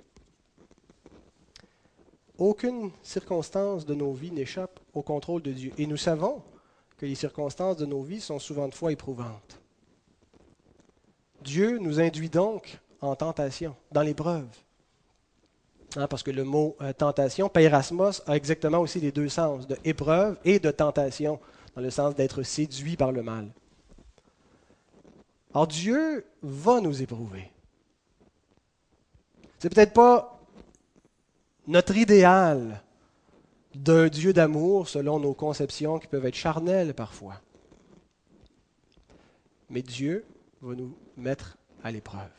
Aucune 2.37 2.91
circonstance 3.03 3.85
de 3.85 3.93
nos 3.93 4.13
vies 4.13 4.31
n'échappe 4.31 4.79
au 4.93 5.01
contrôle 5.01 5.41
de 5.41 5.51
Dieu. 5.51 5.71
Et 5.77 5.85
nous 5.85 5.97
savons 5.97 6.41
que 6.97 7.05
les 7.05 7.15
circonstances 7.15 7.77
de 7.77 7.85
nos 7.85 8.01
vies 8.01 8.21
sont 8.21 8.39
souvent 8.39 8.67
de 8.67 8.73
fois 8.73 8.91
éprouvantes. 8.91 9.59
Dieu 11.43 11.77
nous 11.77 11.99
induit 11.99 12.29
donc 12.29 12.79
en 13.01 13.15
tentation, 13.15 13.75
dans 13.91 14.01
l'épreuve. 14.01 14.47
Hein, 15.97 16.07
parce 16.07 16.21
que 16.21 16.29
le 16.29 16.43
mot 16.43 16.75
euh, 16.79 16.93
tentation, 16.93 17.49
peirasmos, 17.49 18.21
a 18.27 18.35
exactement 18.35 18.77
aussi 18.77 18.99
les 18.99 19.11
deux 19.11 19.29
sens, 19.29 19.65
de 19.65 19.75
épreuve 19.83 20.37
et 20.45 20.59
de 20.59 20.69
tentation, 20.69 21.39
dans 21.75 21.81
le 21.81 21.89
sens 21.89 22.13
d'être 22.13 22.43
séduit 22.43 22.95
par 22.95 23.11
le 23.11 23.23
mal. 23.23 23.47
Alors 25.55 25.65
Dieu 25.65 26.23
va 26.43 26.81
nous 26.81 27.01
éprouver. 27.01 27.51
C'est 29.57 29.73
peut-être 29.73 29.93
pas 29.93 30.39
notre 31.65 31.97
idéal 31.97 32.83
d'un 33.73 34.07
Dieu 34.07 34.33
d'amour 34.33 34.87
selon 34.89 35.19
nos 35.19 35.33
conceptions 35.33 35.97
qui 35.97 36.05
peuvent 36.05 36.27
être 36.27 36.35
charnelles 36.35 36.93
parfois. 36.93 37.41
Mais 39.71 39.81
Dieu 39.81 40.25
va 40.61 40.75
nous 40.75 40.95
mettre 41.17 41.57
à 41.83 41.89
l'épreuve. 41.89 42.29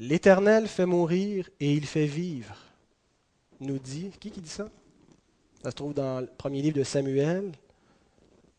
L'Éternel 0.00 0.66
fait 0.66 0.86
mourir 0.86 1.50
et 1.60 1.74
il 1.74 1.84
fait 1.84 2.06
vivre, 2.06 2.56
nous 3.60 3.78
dit, 3.78 4.10
qui 4.18 4.30
qui 4.30 4.40
dit 4.40 4.48
ça? 4.48 4.70
Ça 5.62 5.70
se 5.70 5.76
trouve 5.76 5.92
dans 5.92 6.20
le 6.20 6.26
premier 6.38 6.62
livre 6.62 6.78
de 6.78 6.84
Samuel, 6.84 7.52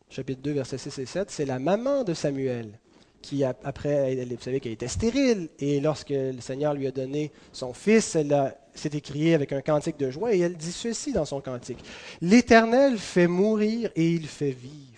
chapitre 0.08 0.40
2, 0.40 0.52
versets 0.52 0.78
6 0.78 1.00
et 1.00 1.06
7. 1.06 1.30
C'est 1.32 1.44
la 1.44 1.58
maman 1.58 2.04
de 2.04 2.14
Samuel 2.14 2.78
qui, 3.22 3.42
après, 3.42 4.14
vous 4.24 4.36
savez 4.40 4.60
qu'elle 4.60 4.72
était 4.72 4.86
stérile, 4.86 5.48
et 5.58 5.80
lorsque 5.80 6.10
le 6.10 6.40
Seigneur 6.40 6.74
lui 6.74 6.86
a 6.86 6.92
donné 6.92 7.32
son 7.52 7.72
fils, 7.72 8.14
elle 8.14 8.54
s'est 8.74 8.90
écriée 8.92 9.34
avec 9.34 9.52
un 9.52 9.62
cantique 9.62 9.98
de 9.98 10.12
joie, 10.12 10.32
et 10.34 10.38
elle 10.38 10.56
dit 10.56 10.70
ceci 10.70 11.12
dans 11.12 11.24
son 11.24 11.40
cantique. 11.40 11.84
L'Éternel 12.20 12.98
fait 12.98 13.26
mourir 13.26 13.90
et 13.96 14.12
il 14.12 14.28
fait 14.28 14.52
vivre. 14.52 14.92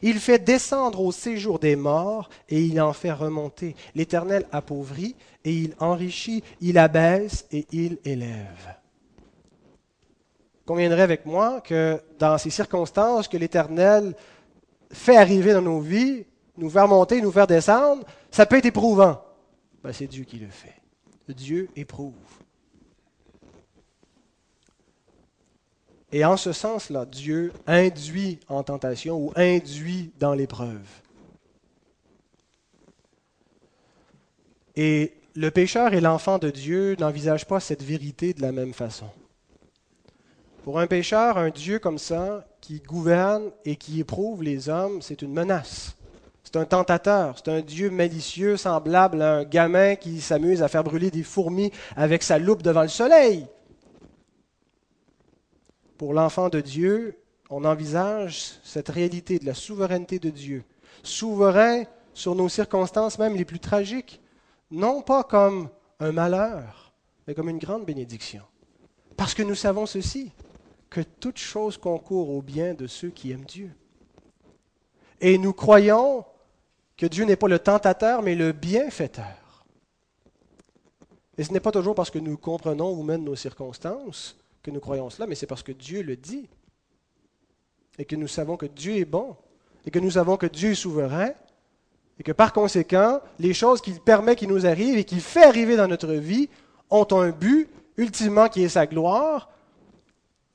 Il 0.00 0.20
fait 0.20 0.38
descendre 0.38 1.00
au 1.00 1.12
séjour 1.12 1.58
des 1.58 1.76
morts 1.76 2.30
et 2.48 2.62
il 2.62 2.80
en 2.80 2.94
fait 2.94 3.12
remonter. 3.12 3.74
L'Éternel 3.94 4.46
appauvrit 4.52 5.16
et 5.44 5.52
il 5.52 5.74
enrichit, 5.78 6.42
il 6.60 6.78
abaisse 6.78 7.46
et 7.50 7.66
il 7.72 7.98
élève. 8.04 8.76
Conviendrait 10.64 11.02
avec 11.02 11.26
moi 11.26 11.60
que 11.60 12.00
dans 12.18 12.38
ces 12.38 12.50
circonstances 12.50 13.28
que 13.28 13.36
l'Éternel 13.36 14.14
fait 14.90 15.16
arriver 15.16 15.52
dans 15.52 15.62
nos 15.62 15.80
vies, 15.80 16.24
nous 16.56 16.70
faire 16.70 16.86
monter, 16.86 17.20
nous 17.20 17.32
faire 17.32 17.46
descendre, 17.46 18.06
ça 18.30 18.46
peut 18.46 18.58
être 18.58 18.66
éprouvant. 18.66 19.22
Ben, 19.82 19.92
c'est 19.92 20.06
Dieu 20.06 20.24
qui 20.24 20.38
le 20.38 20.48
fait. 20.48 20.74
Dieu 21.28 21.68
éprouve. 21.76 22.14
Et 26.12 26.24
en 26.24 26.36
ce 26.36 26.52
sens-là, 26.52 27.06
Dieu 27.06 27.52
induit 27.66 28.38
en 28.48 28.62
tentation 28.62 29.16
ou 29.16 29.32
induit 29.34 30.12
dans 30.18 30.34
l'épreuve. 30.34 30.86
Et 34.76 35.14
le 35.34 35.50
pécheur 35.50 35.94
et 35.94 36.00
l'enfant 36.00 36.38
de 36.38 36.50
Dieu 36.50 36.96
n'envisagent 36.98 37.46
pas 37.46 37.60
cette 37.60 37.82
vérité 37.82 38.34
de 38.34 38.42
la 38.42 38.52
même 38.52 38.74
façon. 38.74 39.06
Pour 40.64 40.78
un 40.78 40.86
pécheur, 40.86 41.38
un 41.38 41.50
Dieu 41.50 41.78
comme 41.78 41.98
ça, 41.98 42.46
qui 42.60 42.80
gouverne 42.80 43.50
et 43.64 43.76
qui 43.76 44.00
éprouve 44.00 44.42
les 44.42 44.68
hommes, 44.68 45.02
c'est 45.02 45.22
une 45.22 45.32
menace. 45.32 45.96
C'est 46.44 46.56
un 46.56 46.64
tentateur, 46.64 47.36
c'est 47.36 47.50
un 47.50 47.60
Dieu 47.60 47.90
malicieux, 47.90 48.56
semblable 48.56 49.22
à 49.22 49.36
un 49.38 49.44
gamin 49.44 49.96
qui 49.96 50.20
s'amuse 50.20 50.62
à 50.62 50.68
faire 50.68 50.84
brûler 50.84 51.10
des 51.10 51.22
fourmis 51.22 51.72
avec 51.96 52.22
sa 52.22 52.38
loupe 52.38 52.62
devant 52.62 52.82
le 52.82 52.88
soleil. 52.88 53.46
Pour 55.98 56.14
l'enfant 56.14 56.48
de 56.48 56.60
Dieu, 56.60 57.16
on 57.48 57.64
envisage 57.64 58.52
cette 58.62 58.88
réalité 58.88 59.38
de 59.38 59.46
la 59.46 59.54
souveraineté 59.54 60.18
de 60.18 60.30
Dieu, 60.30 60.64
souverain 61.02 61.84
sur 62.14 62.34
nos 62.34 62.48
circonstances 62.48 63.18
même 63.18 63.36
les 63.36 63.44
plus 63.44 63.60
tragiques, 63.60 64.20
non 64.72 65.02
pas 65.02 65.22
comme 65.22 65.68
un 66.00 66.10
malheur, 66.10 66.92
mais 67.26 67.34
comme 67.34 67.48
une 67.48 67.58
grande 67.58 67.84
bénédiction. 67.84 68.42
Parce 69.16 69.34
que 69.34 69.42
nous 69.42 69.54
savons 69.54 69.86
ceci, 69.86 70.32
que 70.90 71.00
toute 71.00 71.38
chose 71.38 71.78
concourt 71.78 72.30
au 72.30 72.42
bien 72.42 72.74
de 72.74 72.86
ceux 72.86 73.10
qui 73.10 73.30
aiment 73.30 73.44
Dieu. 73.44 73.70
Et 75.20 75.38
nous 75.38 75.52
croyons 75.52 76.24
que 76.96 77.06
Dieu 77.06 77.24
n'est 77.24 77.36
pas 77.36 77.48
le 77.48 77.58
tentateur, 77.58 78.22
mais 78.22 78.34
le 78.34 78.52
bienfaiteur. 78.52 79.64
Et 81.38 81.44
ce 81.44 81.52
n'est 81.52 81.60
pas 81.60 81.72
toujours 81.72 81.94
parce 81.94 82.10
que 82.10 82.18
nous 82.18 82.36
comprenons 82.36 82.92
ou 82.92 83.02
même 83.02 83.24
nos 83.24 83.36
circonstances, 83.36 84.36
que 84.62 84.70
nous 84.70 84.80
croyons 84.80 85.10
cela, 85.10 85.26
mais 85.26 85.34
c'est 85.34 85.46
parce 85.46 85.62
que 85.62 85.72
Dieu 85.72 86.02
le 86.02 86.16
dit. 86.16 86.48
Et 87.98 88.04
que 88.04 88.16
nous 88.16 88.28
savons 88.28 88.56
que 88.56 88.66
Dieu 88.66 88.96
est 88.96 89.04
bon. 89.04 89.36
Et 89.86 89.90
que 89.90 89.98
nous 89.98 90.12
savons 90.12 90.36
que 90.36 90.46
Dieu 90.46 90.72
est 90.72 90.76
souverain. 90.76 91.32
Et 92.18 92.22
que 92.22 92.32
par 92.32 92.52
conséquent, 92.52 93.20
les 93.38 93.54
choses 93.54 93.80
qu'il 93.80 94.00
permet 94.00 94.36
qu'il 94.36 94.48
nous 94.48 94.66
arrivent 94.66 94.98
et 94.98 95.04
qu'il 95.04 95.20
fait 95.20 95.44
arriver 95.44 95.76
dans 95.76 95.88
notre 95.88 96.12
vie 96.12 96.48
ont 96.90 97.06
un 97.12 97.30
but, 97.30 97.68
ultimement, 97.96 98.48
qui 98.48 98.62
est 98.62 98.68
sa 98.68 98.86
gloire. 98.86 99.50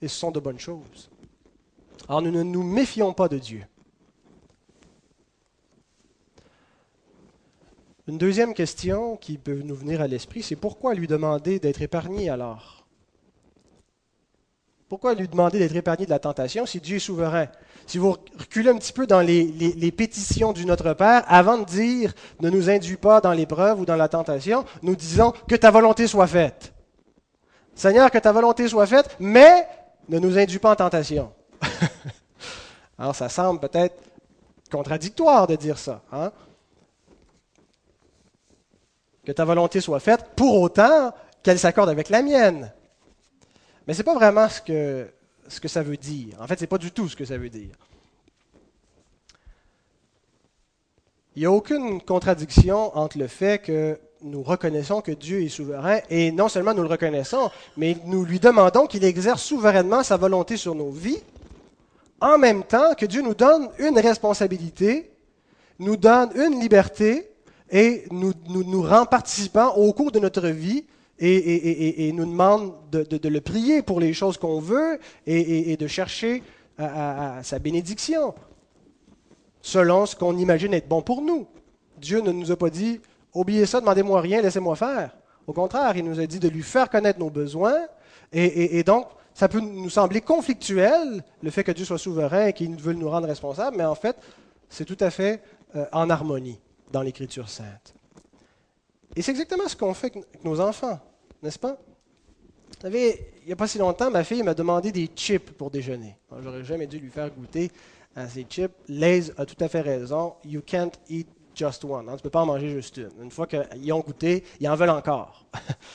Et 0.02 0.08
ce 0.08 0.18
sont 0.18 0.32
de 0.32 0.40
bonnes 0.40 0.60
choses. 0.60 1.10
Alors 2.08 2.22
nous 2.22 2.32
ne 2.32 2.44
nous 2.44 2.64
méfions 2.64 3.14
pas 3.14 3.28
de 3.28 3.38
Dieu. 3.38 3.64
Une 8.08 8.18
deuxième 8.18 8.54
question 8.54 9.18
qui 9.18 9.38
peut 9.38 9.62
nous 9.64 9.76
venir 9.76 10.00
à 10.00 10.08
l'esprit, 10.08 10.42
c'est 10.42 10.56
pourquoi 10.56 10.94
lui 10.94 11.08
demander 11.08 11.60
d'être 11.60 11.82
épargné 11.82 12.30
alors? 12.30 12.86
Pourquoi 14.88 15.14
lui 15.14 15.28
demander 15.28 15.60
d'être 15.60 15.76
épargné 15.76 16.06
de 16.06 16.12
la 16.12 16.20
tentation 16.20 16.66
si 16.66 16.80
Dieu 16.80 16.96
est 16.96 17.00
souverain? 17.00 17.48
Si 17.88 17.98
vous 17.98 18.18
reculez 18.38 18.70
un 18.70 18.78
petit 18.78 18.92
peu 18.92 19.08
dans 19.08 19.22
les, 19.22 19.92
pétitions 19.92 20.52
du 20.52 20.66
Notre 20.66 20.94
Père, 20.94 21.24
avant 21.26 21.58
de 21.58 21.64
dire 21.64 22.14
ne 22.42 22.50
nous 22.50 22.70
induis 22.70 22.98
pas 22.98 23.22
dans 23.22 23.32
l'épreuve 23.32 23.80
ou 23.80 23.86
dans 23.86 23.96
la 23.96 24.10
tentation, 24.10 24.66
nous 24.82 24.98
disons 24.98 25.32
que 25.48 25.56
ta 25.56 25.72
volonté 25.72 26.06
soit 26.06 26.28
faite. 26.28 26.74
Seigneur, 27.76 28.12
que 28.12 28.18
ta 28.18 28.34
volonté 28.34 28.68
soit 28.68 28.88
faite, 28.88 29.16
mais 29.22 29.66
ne 30.10 30.20
nous 30.20 30.38
induis 30.38 30.60
pas 30.60 30.72
en 30.72 30.76
tentation. 30.76 31.32
Alors 33.00 33.16
ça 33.16 33.30
semble 33.30 33.62
peut-être 33.62 33.96
contradictoire 34.70 35.48
de 35.48 35.56
dire 35.56 35.78
ça. 35.78 36.02
Hein? 36.12 36.34
Que 39.24 39.32
ta 39.32 39.46
volonté 39.46 39.80
soit 39.80 40.02
faite, 40.02 40.32
pour 40.36 40.62
autant 40.62 41.14
qu'elle 41.42 41.60
s'accorde 41.60 41.90
avec 41.90 42.10
la 42.10 42.22
mienne. 42.22 42.74
Mais 43.88 43.94
ce 43.94 44.00
n'est 44.00 44.04
pas 44.04 44.16
vraiment 44.16 44.50
ce 44.50 44.60
que, 44.60 45.10
ce 45.48 45.60
que 45.60 45.68
ça 45.68 45.84
veut 45.84 45.98
dire. 45.98 46.40
En 46.40 46.48
fait, 46.48 46.56
ce 46.56 46.62
n'est 46.62 46.68
pas 46.68 46.78
du 46.78 46.92
tout 46.92 47.08
ce 47.10 47.16
que 47.16 47.26
ça 47.26 47.38
veut 47.38 47.50
dire. 47.50 47.76
Il 51.36 51.42
n'y 51.42 51.46
a 51.46 51.52
aucune 51.52 52.02
contradiction 52.02 52.98
entre 52.98 53.18
le 53.18 53.28
fait 53.28 53.62
que 53.62 54.00
nous 54.24 54.42
reconnaissons 54.42 55.02
que 55.02 55.12
Dieu 55.12 55.44
est 55.44 55.50
souverain, 55.50 56.00
et 56.10 56.32
non 56.32 56.50
seulement 56.50 56.74
nous 56.74 56.82
le 56.82 56.88
reconnaissons, 56.88 57.52
mais 57.78 57.96
nous 58.06 58.26
lui 58.26 58.40
demandons 58.40 58.88
qu'il 58.88 59.04
exerce 59.04 59.44
souverainement 59.44 60.02
sa 60.02 60.18
volonté 60.18 60.58
sur 60.58 60.74
nos 60.74 60.90
vies, 60.90 61.22
en 62.20 62.40
même 62.40 62.64
temps 62.64 62.96
que 62.96 63.06
Dieu 63.06 63.22
nous 63.22 63.36
donne 63.36 63.70
une 63.78 64.00
responsabilité, 64.00 65.12
nous 65.78 65.96
donne 65.96 66.32
une 66.36 66.60
liberté, 66.60 67.30
et 67.70 68.06
nous, 68.12 68.34
nous, 68.48 68.82
rend 68.82 69.06
participants 69.06 69.76
au 69.76 69.92
cours 69.92 70.12
de 70.12 70.20
notre 70.20 70.48
vie, 70.48 70.86
et, 71.20 72.12
nous 72.14 72.26
demande 72.26 72.74
de, 72.92 73.30
le 73.30 73.42
prier 73.42 73.82
pour 73.82 74.00
les 74.00 74.14
choses 74.14 74.38
qu'on 74.38 74.60
veut, 74.60 75.00
et, 75.26 75.78
de 75.78 75.88
chercher 75.88 76.44
sa 76.78 77.60
bénédiction, 77.60 78.34
selon 79.62 80.06
ce 80.06 80.16
qu'on 80.16 80.38
imagine 80.38 80.74
être 80.74 80.88
bon 80.88 81.02
pour 81.02 81.22
nous. 81.22 81.48
Dieu 81.98 82.22
ne 82.22 82.32
nous 82.32 82.52
a 82.52 82.56
pas 82.56 82.70
dit 82.70 83.02
oubliez 83.34 83.66
ça, 83.66 83.80
demandez-moi 83.80 84.22
rien, 84.22 84.42
laissez-moi 84.42 84.76
faire. 84.76 85.12
Au 85.46 85.54
contraire, 85.54 85.96
il 85.96 86.04
nous 86.04 86.20
a 86.20 86.26
dit 86.26 86.40
de 86.40 86.50
lui 86.50 86.64
faire 86.64 86.90
connaître 86.90 87.20
nos 87.20 87.30
besoins. 87.30 87.88
Et, 88.34 88.84
donc, 88.84 89.08
ça 89.34 89.48
peut 89.48 89.62
nous 89.62 89.90
sembler 89.90 90.20
conflictuel, 90.20 91.24
le 91.42 91.50
fait 91.50 91.64
que 91.64 91.72
Dieu 91.72 91.86
soit 91.86 91.98
souverain 91.98 92.48
et 92.48 92.54
qu'il 92.54 92.76
veut 92.76 92.94
nous 92.94 93.10
rendre 93.10 93.28
responsables, 93.28 93.78
mais 93.78 93.86
en 93.86 93.96
fait, 93.96 94.18
c'est 94.70 94.84
tout 94.84 94.98
à 95.00 95.10
fait 95.10 95.42
euh, 95.76 95.86
en 95.94 96.10
harmonie 96.10 96.60
dans 96.92 97.02
l'Écriture 97.02 97.48
sainte. 97.48 97.94
Et 99.16 99.22
c'est 99.22 99.32
exactement 99.32 99.68
ce 99.68 99.76
qu'on 99.76 99.94
fait 99.94 100.12
avec 100.14 100.44
nos 100.44 100.60
enfants, 100.60 101.00
n'est-ce 101.44 101.60
pas? 101.60 101.78
Vous 102.70 102.82
savez, 102.82 103.32
il 103.42 103.48
n'y 103.48 103.54
a 103.54 103.56
pas 103.56 103.68
si 103.68 103.78
longtemps, 103.78 104.12
ma 104.12 104.24
fille 104.24 104.44
m'a 104.44 104.54
demandé 104.54 104.92
des 104.92 105.10
chips 105.16 105.52
pour 105.52 105.72
déjeuner. 105.72 106.18
J'aurais 106.42 106.64
jamais 106.64 106.88
dû 106.88 107.00
lui 107.00 107.10
faire 107.10 107.32
goûter 107.32 107.72
à 108.16 108.28
ces 108.28 108.44
chips. 108.44 108.74
Lays 108.88 109.32
a 109.38 109.46
tout 109.46 109.64
à 109.64 109.68
fait 109.68 109.82
raison. 109.82 110.36
You 110.44 110.62
can't 110.66 110.92
eat 111.10 111.28
just 111.56 111.84
one. 111.84 112.08
Hein. 112.08 112.12
Tu 112.12 112.18
ne 112.18 112.24
peux 112.24 112.30
pas 112.30 112.42
en 112.42 112.46
manger 112.46 112.70
juste 112.70 112.98
une. 112.98 113.24
Une 113.24 113.32
fois 113.32 113.48
qu'ils 113.48 113.94
ont 113.94 114.02
goûté, 114.02 114.44
ils 114.60 114.68
en 114.68 114.76
veulent 114.76 114.90
encore. 114.90 115.46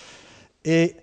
Et 0.64 0.96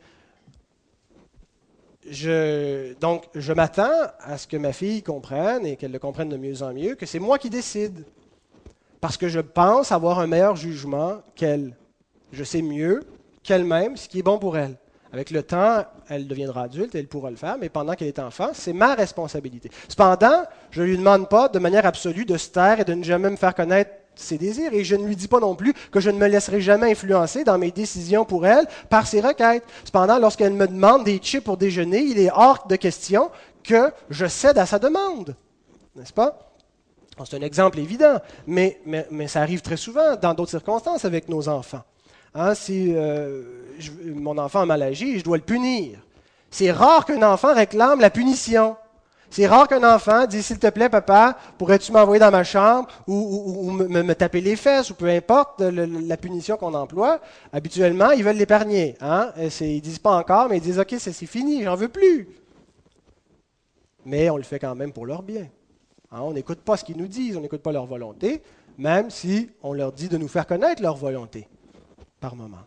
donc, 2.99 3.25
je 3.35 3.53
m'attends 3.53 4.07
à 4.19 4.37
ce 4.37 4.47
que 4.47 4.57
ma 4.57 4.73
fille 4.73 5.03
comprenne 5.03 5.65
et 5.65 5.75
qu'elle 5.75 5.91
le 5.91 5.99
comprenne 5.99 6.29
de 6.29 6.37
mieux 6.37 6.63
en 6.63 6.73
mieux, 6.73 6.95
que 6.95 7.05
c'est 7.05 7.19
moi 7.19 7.37
qui 7.37 7.49
décide. 7.49 8.05
Parce 8.99 9.15
que 9.15 9.27
je 9.27 9.39
pense 9.39 9.91
avoir 9.91 10.19
un 10.19 10.27
meilleur 10.27 10.55
jugement 10.55 11.21
qu'elle. 11.35 11.75
Je 12.31 12.43
sais 12.43 12.61
mieux 12.61 13.01
qu'elle-même 13.49 13.97
ce 13.97 14.07
qui 14.07 14.19
est 14.19 14.23
bon 14.23 14.37
pour 14.37 14.57
elle. 14.57 14.75
Avec 15.11 15.31
le 15.31 15.41
temps, 15.41 15.83
elle 16.07 16.27
deviendra 16.27 16.63
adulte, 16.63 16.93
elle 16.93 17.07
pourra 17.07 17.31
le 17.31 17.35
faire, 17.35 17.57
mais 17.59 17.67
pendant 17.67 17.95
qu'elle 17.95 18.09
est 18.09 18.19
enfant, 18.19 18.49
c'est 18.53 18.73
ma 18.73 18.93
responsabilité. 18.93 19.71
Cependant, 19.87 20.43
je 20.69 20.83
ne 20.83 20.85
lui 20.85 20.97
demande 20.99 21.27
pas 21.27 21.49
de 21.49 21.57
manière 21.57 21.87
absolue 21.87 22.25
de 22.25 22.37
se 22.37 22.49
taire 22.49 22.79
et 22.79 22.85
de 22.85 22.93
ne 22.93 23.03
jamais 23.03 23.31
me 23.31 23.37
faire 23.37 23.55
connaître 23.55 23.89
ses 24.13 24.37
désirs. 24.37 24.71
Et 24.71 24.83
je 24.83 24.95
ne 24.95 25.03
lui 25.03 25.15
dis 25.15 25.27
pas 25.27 25.39
non 25.39 25.55
plus 25.55 25.73
que 25.91 25.99
je 25.99 26.11
ne 26.11 26.19
me 26.19 26.27
laisserai 26.27 26.61
jamais 26.61 26.91
influencer 26.91 27.43
dans 27.43 27.57
mes 27.57 27.71
décisions 27.71 28.23
pour 28.23 28.45
elle 28.45 28.67
par 28.87 29.07
ses 29.07 29.19
requêtes. 29.19 29.63
Cependant, 29.83 30.19
lorsqu'elle 30.19 30.53
me 30.53 30.67
demande 30.67 31.05
des 31.05 31.17
chips 31.17 31.43
pour 31.43 31.57
déjeuner, 31.57 32.01
il 32.01 32.19
est 32.19 32.31
hors 32.31 32.67
de 32.67 32.75
question 32.75 33.31
que 33.63 33.91
je 34.11 34.27
cède 34.27 34.59
à 34.59 34.67
sa 34.67 34.77
demande. 34.77 35.35
N'est-ce 35.95 36.13
pas? 36.13 36.53
C'est 37.25 37.35
un 37.35 37.41
exemple 37.41 37.79
évident, 37.79 38.19
mais, 38.45 38.79
mais, 38.85 39.27
ça 39.27 39.41
arrive 39.41 39.61
très 39.61 39.75
souvent 39.75 40.15
dans 40.15 40.33
d'autres 40.33 40.51
circonstances 40.51 41.03
avec 41.03 41.27
nos 41.27 41.49
enfants. 41.49 41.83
Hein, 42.35 42.53
si 42.53 42.93
euh, 42.95 43.43
mon 44.05 44.37
enfant 44.37 44.61
a 44.61 44.65
mal 44.65 44.81
agi, 44.81 45.19
je 45.19 45.23
dois 45.23 45.37
le 45.37 45.43
punir. 45.43 45.99
C'est 46.51 46.71
rare 46.71 47.05
qu'un 47.05 47.23
enfant 47.23 47.53
réclame 47.53 47.99
la 47.99 48.09
punition. 48.09 48.75
C'est 49.31 49.45
rare 49.45 49.67
qu'un 49.67 49.83
enfant 49.83 50.25
dise 50.25 50.45
S'il 50.45 50.59
te 50.59 50.69
plaît, 50.69 50.89
papa, 50.89 51.37
pourrais-tu 51.57 51.91
m'envoyer 51.91 52.19
dans 52.19 52.31
ma 52.31 52.43
chambre 52.43 52.87
ou, 53.07 53.71
me, 53.71 54.13
taper 54.13 54.41
les 54.41 54.55
fesses 54.55 54.89
ou 54.89 54.95
peu 54.95 55.07
importe 55.07 55.61
la 55.61 56.17
punition 56.17 56.57
qu'on 56.57 56.73
emploie? 56.73 57.19
Habituellement, 57.53 58.11
ils 58.11 58.23
veulent 58.23 58.37
l'épargner. 58.37 58.95
Hein? 59.01 59.31
Ils 59.37 59.75
ne 59.75 59.79
disent 59.79 59.99
pas 59.99 60.17
encore, 60.17 60.49
mais 60.49 60.57
ils 60.57 60.63
disent 60.63 60.79
Ok, 60.79 60.95
c'est 60.97 61.13
fini, 61.13 61.63
j'en 61.63 61.75
veux 61.75 61.89
plus. 61.89 62.27
Mais 64.05 64.29
on 64.29 64.37
le 64.37 64.43
fait 64.43 64.59
quand 64.59 64.73
même 64.75 64.93
pour 64.93 65.05
leur 65.05 65.21
bien. 65.21 65.47
Hein? 66.11 66.21
On 66.21 66.33
n'écoute 66.33 66.59
pas 66.59 66.77
ce 66.77 66.83
qu'ils 66.83 66.97
nous 66.97 67.07
disent, 67.07 67.37
on 67.37 67.41
n'écoute 67.41 67.61
pas 67.61 67.71
leur 67.71 67.85
volonté, 67.85 68.41
même 68.77 69.11
si 69.11 69.49
on 69.61 69.73
leur 69.73 69.91
dit 69.91 70.07
de 70.07 70.17
nous 70.17 70.27
faire 70.27 70.47
connaître 70.47 70.81
leur 70.81 70.95
volonté 70.95 71.47
par 72.19 72.35
moment. 72.35 72.65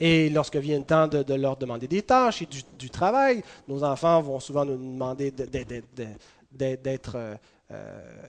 Et 0.00 0.30
lorsque 0.30 0.56
vient 0.56 0.78
le 0.78 0.84
temps 0.84 1.06
de, 1.06 1.34
leur 1.34 1.56
demander 1.56 1.86
des 1.86 2.02
tâches 2.02 2.42
et 2.42 2.48
du, 2.78 2.90
travail, 2.90 3.42
nos 3.68 3.84
enfants 3.84 4.20
vont 4.20 4.40
souvent 4.40 4.64
nous 4.64 4.76
demander 4.76 5.30
d'être 5.30 7.14
euh, 7.14 7.36
euh, 7.70 8.26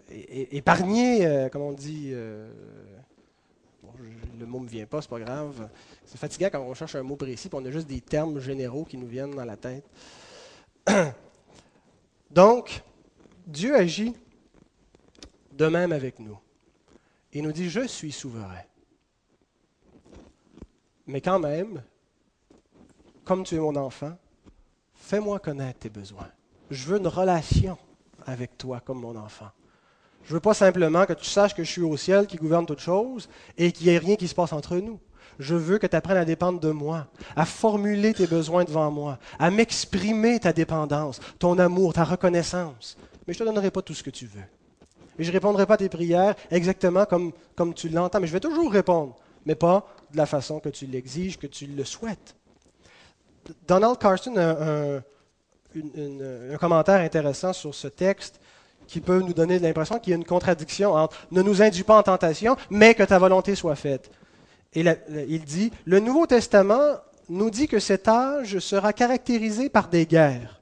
épargnés, 0.52 1.26
euh, 1.26 1.50
comme 1.50 1.64
on 1.64 1.72
dit. 1.72 2.12
le 2.12 2.52
mot 4.46 4.60
ne 4.60 4.66
me 4.66 4.70
vient 4.70 4.86
pas, 4.86 5.02
c'est 5.02 5.10
pas 5.10 5.20
grave. 5.20 5.68
C'est 6.06 6.20
fatigant 6.20 6.50
quand 6.52 6.62
on 6.62 6.76
cherche 6.76 6.96
un 6.96 7.04
mot 7.04 7.16
précis, 7.16 7.50
puis 7.50 7.58
on 7.60 7.66
a 7.66 7.72
juste 7.72 7.88
des 7.88 8.02
termes 8.02 8.40
généraux 8.40 8.86
qui 8.86 8.98
nous 8.98 9.08
viennent 9.08 9.36
dans 9.36 9.46
la 9.46 9.58
tête. 9.58 9.86
Donc, 12.30 12.84
Dieu 13.48 13.76
agit 13.76 14.14
de 15.52 15.68
même 15.68 15.92
avec 15.92 16.20
nous. 16.20 16.38
Il 17.32 17.44
nous 17.44 17.52
dit, 17.52 17.70
je 17.70 17.88
suis 17.88 18.12
souverain. 18.12 18.62
Mais 21.08 21.22
quand 21.22 21.40
même, 21.40 21.82
comme 23.26 23.44
tu 23.44 23.56
es 23.56 23.60
mon 23.60 23.76
enfant, 23.76 24.14
fais-moi 24.96 25.40
connaître 25.40 25.80
tes 25.80 25.90
besoins. 25.90 26.30
Je 26.72 26.86
veux 26.86 26.98
une 26.98 27.08
relation 27.08 27.78
avec 28.26 28.58
toi 28.58 28.80
comme 28.80 29.02
mon 29.02 29.16
enfant. 29.16 29.50
Je 30.24 30.30
ne 30.30 30.36
veux 30.36 30.40
pas 30.40 30.54
simplement 30.54 31.06
que 31.06 31.14
tu 31.14 31.26
saches 31.26 31.54
que 31.54 31.64
je 31.64 31.72
suis 31.72 31.82
au 31.82 31.98
ciel 31.98 32.28
qui 32.28 32.38
gouverne 32.38 32.66
toutes 32.66 32.80
choses 32.80 33.28
et 33.58 33.72
qu'il 33.72 33.88
n'y 33.88 33.94
ait 33.94 33.98
rien 33.98 34.16
qui 34.16 34.28
se 34.28 34.36
passe 34.36 34.54
entre 34.54 34.78
nous. 34.78 35.00
Je 35.40 35.56
veux 35.56 35.78
que 35.78 35.88
tu 35.88 35.96
apprennes 35.96 36.18
à 36.18 36.26
dépendre 36.26 36.60
de 36.60 36.72
moi, 36.72 37.08
à 37.36 37.46
formuler 37.46 38.14
tes 38.14 38.28
besoins 38.28 38.64
devant 38.64 38.90
moi, 38.92 39.18
à 39.40 39.52
m'exprimer 39.52 40.40
ta 40.40 40.54
dépendance, 40.54 41.20
ton 41.40 41.58
amour, 41.60 41.94
ta 41.94 42.04
reconnaissance. 42.04 42.98
Mais 43.28 43.34
je 43.34 43.44
ne 43.44 43.50
te 43.50 43.54
donnerai 43.54 43.72
pas 43.72 43.82
tout 43.82 43.94
ce 43.94 44.04
que 44.04 44.10
tu 44.10 44.28
veux. 44.28 44.44
Et 45.20 45.24
je 45.24 45.30
ne 45.30 45.34
répondrai 45.34 45.66
pas 45.66 45.74
à 45.74 45.78
tes 45.78 45.90
prières 45.90 46.36
exactement 46.50 47.06
comme, 47.06 47.34
comme 47.56 47.74
tu 47.74 47.90
l'entends, 47.90 48.20
mais 48.20 48.28
je 48.28 48.34
vais 48.34 48.40
toujours 48.40 48.72
répondre, 48.72 49.16
mais 49.46 49.56
pas 49.56 49.86
de 50.14 50.18
la 50.18 50.26
façon 50.26 50.60
que 50.60 50.70
tu 50.70 50.86
l'exiges, 50.86 51.38
que 51.38 51.48
tu 51.48 51.66
le 51.66 51.84
souhaites. 51.84 52.36
Donald 53.68 53.98
Carson 53.98 54.36
a 54.38 55.02
un, 56.52 56.58
commentaire 56.60 57.02
intéressant 57.02 57.52
sur 57.52 57.74
ce 57.74 57.88
texte 57.88 58.40
qui 58.88 59.02
peut 59.02 59.20
nous 59.20 59.34
donner 59.34 59.60
l'impression 59.60 60.00
qu'il 60.00 60.12
y 60.12 60.14
a 60.14 60.18
une 60.18 60.26
contradiction 60.26 60.94
entre 60.94 61.18
ne 61.32 61.42
nous 61.42 61.62
induis 61.62 61.84
pas 61.84 61.98
en 61.98 62.04
tentation, 62.04 62.56
mais 62.70 62.94
que 62.94 63.04
ta 63.04 63.18
volonté 63.18 63.56
soit 63.56 63.76
faite. 63.76 64.12
Il 64.76 65.44
dit, 65.46 65.72
le 65.86 66.00
Nouveau 66.00 66.28
Testament 66.28 66.98
nous 67.30 67.50
dit 67.50 67.68
que 67.68 67.80
cet 67.80 68.08
âge 68.08 68.60
sera 68.60 68.94
caractérisé 68.94 69.70
par 69.70 69.88
des 69.88 70.06
guerres 70.06 70.62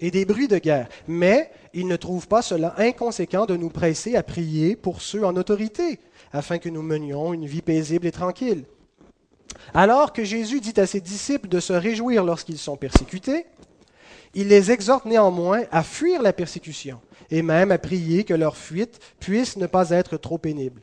et 0.00 0.10
des 0.10 0.24
bruits 0.24 0.48
de 0.48 0.58
guerre, 0.58 0.88
mais 1.08 1.50
il 1.72 1.88
ne 1.88 1.96
trouve 1.96 2.28
pas 2.28 2.42
cela 2.42 2.74
inconséquent 2.78 3.46
de 3.46 3.56
nous 3.56 3.70
presser 3.70 4.16
à 4.16 4.22
prier 4.22 4.76
pour 4.76 5.00
ceux 5.00 5.24
en 5.24 5.36
autorité, 5.36 5.98
afin 6.32 6.58
que 6.58 6.68
nous 6.68 6.82
menions 6.82 7.32
une 7.32 7.46
vie 7.46 7.62
paisible 7.62 8.06
et 8.06 8.12
tranquille. 8.12 8.64
Alors 9.72 10.12
que 10.12 10.24
Jésus 10.24 10.60
dit 10.60 10.78
à 10.78 10.86
ses 10.86 11.00
disciples 11.00 11.48
de 11.48 11.60
se 11.60 11.72
réjouir 11.72 12.24
lorsqu'ils 12.24 12.58
sont 12.58 12.76
persécutés, 12.76 13.46
il 14.34 14.48
les 14.48 14.70
exhorte 14.70 15.04
néanmoins 15.04 15.62
à 15.70 15.82
fuir 15.82 16.22
la 16.22 16.32
persécution 16.32 17.00
et 17.30 17.42
même 17.42 17.72
à 17.72 17.78
prier 17.78 18.24
que 18.24 18.34
leur 18.34 18.56
fuite 18.56 19.00
puisse 19.20 19.56
ne 19.56 19.66
pas 19.66 19.90
être 19.90 20.16
trop 20.16 20.38
pénible. 20.38 20.82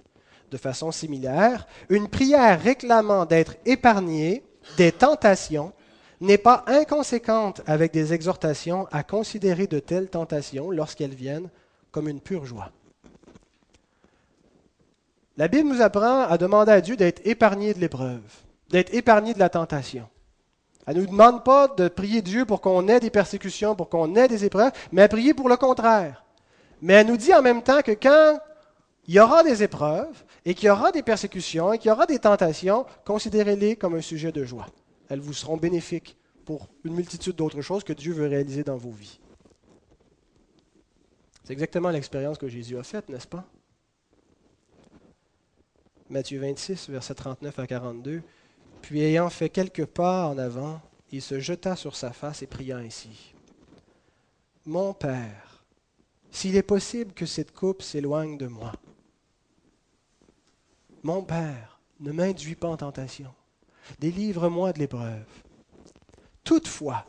De 0.51 0.57
façon 0.57 0.91
similaire, 0.91 1.67
une 1.89 2.09
prière 2.09 2.61
réclamant 2.61 3.25
d'être 3.25 3.55
épargnée 3.65 4.43
des 4.77 4.91
tentations 4.91 5.71
n'est 6.19 6.37
pas 6.37 6.63
inconséquente 6.67 7.61
avec 7.65 7.91
des 7.93 8.13
exhortations 8.13 8.87
à 8.91 9.03
considérer 9.03 9.67
de 9.67 9.79
telles 9.79 10.09
tentations, 10.09 10.69
lorsqu'elles 10.69 11.15
viennent, 11.15 11.49
comme 11.91 12.07
une 12.07 12.19
pure 12.19 12.45
joie. 12.45 12.71
La 15.37 15.47
Bible 15.47 15.69
nous 15.69 15.81
apprend 15.81 16.21
à 16.21 16.37
demander 16.37 16.71
à 16.71 16.81
Dieu 16.81 16.95
d'être 16.95 17.25
épargné 17.25 17.73
de 17.73 17.79
l'épreuve 17.79 18.21
d'être 18.71 18.93
épargné 18.93 19.33
de 19.33 19.39
la 19.39 19.49
tentation. 19.49 20.07
Elle 20.87 20.97
ne 20.97 21.01
nous 21.01 21.07
demande 21.07 21.43
pas 21.43 21.67
de 21.67 21.87
prier 21.87 22.21
Dieu 22.21 22.45
pour 22.45 22.61
qu'on 22.61 22.87
ait 22.87 22.99
des 22.99 23.11
persécutions, 23.11 23.75
pour 23.75 23.89
qu'on 23.89 24.15
ait 24.15 24.27
des 24.27 24.45
épreuves, 24.45 24.71
mais 24.91 25.03
à 25.03 25.07
prier 25.07 25.33
pour 25.33 25.47
le 25.47 25.57
contraire. 25.57 26.25
Mais 26.81 26.93
elle 26.93 27.07
nous 27.07 27.17
dit 27.17 27.33
en 27.33 27.41
même 27.41 27.61
temps 27.61 27.81
que 27.81 27.91
quand 27.91 28.39
il 29.07 29.13
y 29.15 29.19
aura 29.19 29.43
des 29.43 29.61
épreuves 29.61 30.23
et 30.45 30.55
qu'il 30.55 30.67
y 30.67 30.69
aura 30.69 30.91
des 30.91 31.03
persécutions 31.03 31.73
et 31.73 31.77
qu'il 31.77 31.89
y 31.89 31.91
aura 31.91 32.07
des 32.07 32.17
tentations, 32.17 32.85
considérez-les 33.05 33.75
comme 33.75 33.95
un 33.95 34.01
sujet 34.01 34.31
de 34.31 34.43
joie. 34.43 34.67
Elles 35.09 35.19
vous 35.19 35.33
seront 35.33 35.57
bénéfiques 35.57 36.17
pour 36.45 36.69
une 36.83 36.95
multitude 36.95 37.35
d'autres 37.35 37.61
choses 37.61 37.83
que 37.83 37.93
Dieu 37.93 38.13
veut 38.13 38.27
réaliser 38.27 38.63
dans 38.63 38.77
vos 38.77 38.91
vies. 38.91 39.19
C'est 41.43 41.53
exactement 41.53 41.89
l'expérience 41.89 42.37
que 42.37 42.47
Jésus 42.47 42.77
a 42.77 42.83
faite, 42.83 43.09
n'est-ce 43.09 43.27
pas? 43.27 43.45
Matthieu 46.09 46.39
26, 46.39 46.89
versets 46.89 47.13
39 47.13 47.57
à 47.59 47.67
42. 47.67 48.21
Puis 48.81 49.01
ayant 49.01 49.29
fait 49.29 49.49
quelques 49.49 49.85
pas 49.85 50.27
en 50.27 50.37
avant, 50.37 50.81
il 51.11 51.21
se 51.21 51.39
jeta 51.39 51.75
sur 51.75 51.95
sa 51.95 52.11
face 52.11 52.41
et 52.41 52.47
pria 52.47 52.77
ainsi. 52.77 53.33
Mon 54.65 54.93
Père, 54.93 55.65
s'il 56.31 56.55
est 56.55 56.63
possible 56.63 57.13
que 57.13 57.25
cette 57.25 57.51
coupe 57.51 57.81
s'éloigne 57.81 58.37
de 58.37 58.47
moi. 58.47 58.71
Mon 61.03 61.23
Père, 61.23 61.79
ne 61.99 62.11
m'induis 62.11 62.55
pas 62.55 62.69
en 62.69 62.77
tentation. 62.77 63.33
Délivre-moi 63.99 64.73
de 64.73 64.79
l'épreuve. 64.79 65.25
Toutefois, 66.43 67.05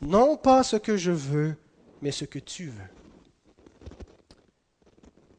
non 0.00 0.36
pas 0.36 0.62
ce 0.62 0.76
que 0.76 0.96
je 0.96 1.10
veux, 1.10 1.56
mais 2.02 2.10
ce 2.10 2.24
que 2.24 2.38
tu 2.38 2.66
veux. 2.66 2.90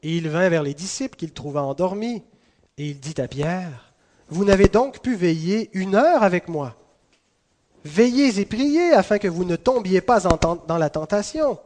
Et 0.02 0.17
il 0.17 0.30
vint 0.30 0.50
vers 0.50 0.63
les 0.63 0.74
disciples 0.74 1.15
qu'il 1.15 1.34
trouva 1.34 1.63
endormis, 1.63 2.24
et 2.78 2.89
il 2.89 3.00
dit 3.00 3.19
à 3.19 3.28
Pierre, 3.28 3.94
Vous 4.29 4.45
n'avez 4.45 4.67
donc 4.67 5.01
pu 5.01 5.15
veiller 5.15 5.69
une 5.73 5.95
heure 5.95 6.23
avec 6.23 6.47
moi. 6.47 6.75
Veillez 7.83 8.39
et 8.39 8.45
priez 8.45 8.93
afin 8.93 9.19
que 9.19 9.27
vous 9.27 9.45
ne 9.45 9.55
tombiez 9.55 10.01
pas 10.01 10.19
dans 10.21 10.77
la 10.77 10.89
tentation. 10.89 11.59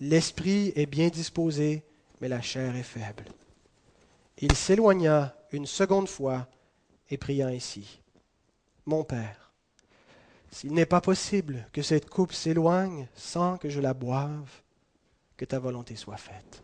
L'esprit 0.00 0.72
est 0.76 0.86
bien 0.86 1.08
disposé, 1.08 1.84
mais 2.20 2.28
la 2.28 2.42
chair 2.42 2.76
est 2.76 2.82
faible. 2.82 3.24
Il 4.38 4.54
s'éloigna 4.54 5.34
une 5.52 5.66
seconde 5.66 6.08
fois 6.08 6.48
et 7.10 7.16
pria 7.16 7.46
ainsi. 7.46 8.00
Mon 8.84 9.04
Père, 9.04 9.52
s'il 10.50 10.74
n'est 10.74 10.86
pas 10.86 11.00
possible 11.00 11.66
que 11.72 11.82
cette 11.82 12.10
coupe 12.10 12.32
s'éloigne 12.32 13.06
sans 13.14 13.56
que 13.56 13.70
je 13.70 13.80
la 13.80 13.94
boive, 13.94 14.50
que 15.36 15.44
ta 15.44 15.58
volonté 15.58 15.96
soit 15.96 16.16
faite. 16.16 16.62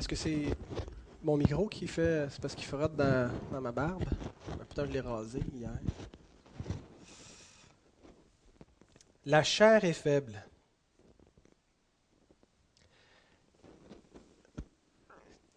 Est-ce 0.00 0.08
que 0.08 0.16
c'est 0.16 0.56
mon 1.22 1.36
micro 1.36 1.68
qui 1.68 1.86
fait. 1.86 2.26
C'est 2.30 2.40
parce 2.40 2.54
qu'il 2.54 2.64
frotte 2.64 2.96
dans, 2.96 3.30
dans 3.52 3.60
ma 3.60 3.70
barbe? 3.70 4.02
Putain, 4.66 4.86
je 4.86 4.92
l'ai 4.92 5.00
rasé 5.00 5.40
hier. 5.52 5.78
La 9.26 9.42
chair 9.42 9.84
est 9.84 9.92
faible. 9.92 10.42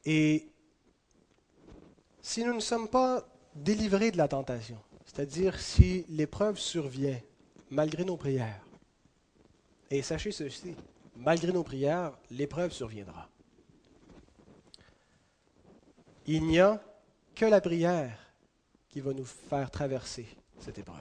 Et 0.03 0.49
si 2.21 2.43
nous 2.43 2.53
ne 2.53 2.60
sommes 2.60 2.89
pas 2.89 3.25
délivrés 3.56 4.12
de 4.12 4.17
la 4.17 4.27
tentation, 4.27 4.77
c'est-à-dire 5.06 5.58
si 5.58 6.06
l'épreuve 6.10 6.60
survient 6.60 7.17
malgré 7.69 8.03
nos 8.03 8.17
prières, 8.17 8.65
et 9.89 10.01
sachez 10.01 10.34
ceci, 10.34 10.75
malgré 11.15 11.53
nos 11.53 11.63
prières, 11.63 12.12
l'épreuve 12.29 12.73
surviendra. 12.73 13.29
Il 16.26 16.46
n'y 16.46 16.60
a 16.60 16.82
que 17.36 17.46
la 17.46 17.60
prière 17.60 18.18
qui 18.90 19.02
va 19.02 19.14
nous 19.14 19.26
faire 19.26 19.70
traverser 19.70 20.28
cette 20.60 20.78
épreuve. 20.78 20.98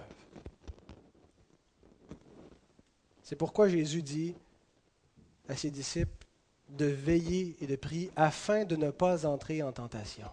C'est 3.22 3.36
pourquoi 3.36 3.68
Jésus 3.68 4.02
dit 4.02 4.34
à 5.48 5.56
ses 5.56 5.70
disciples 5.70 6.26
de 6.70 6.86
veiller 6.86 7.56
et 7.60 7.66
de 7.66 7.76
prier 7.76 8.10
afin 8.16 8.64
de 8.64 8.76
ne 8.76 8.90
pas 8.90 9.26
entrer 9.26 9.62
en 9.62 9.72
tentation. 9.72 10.28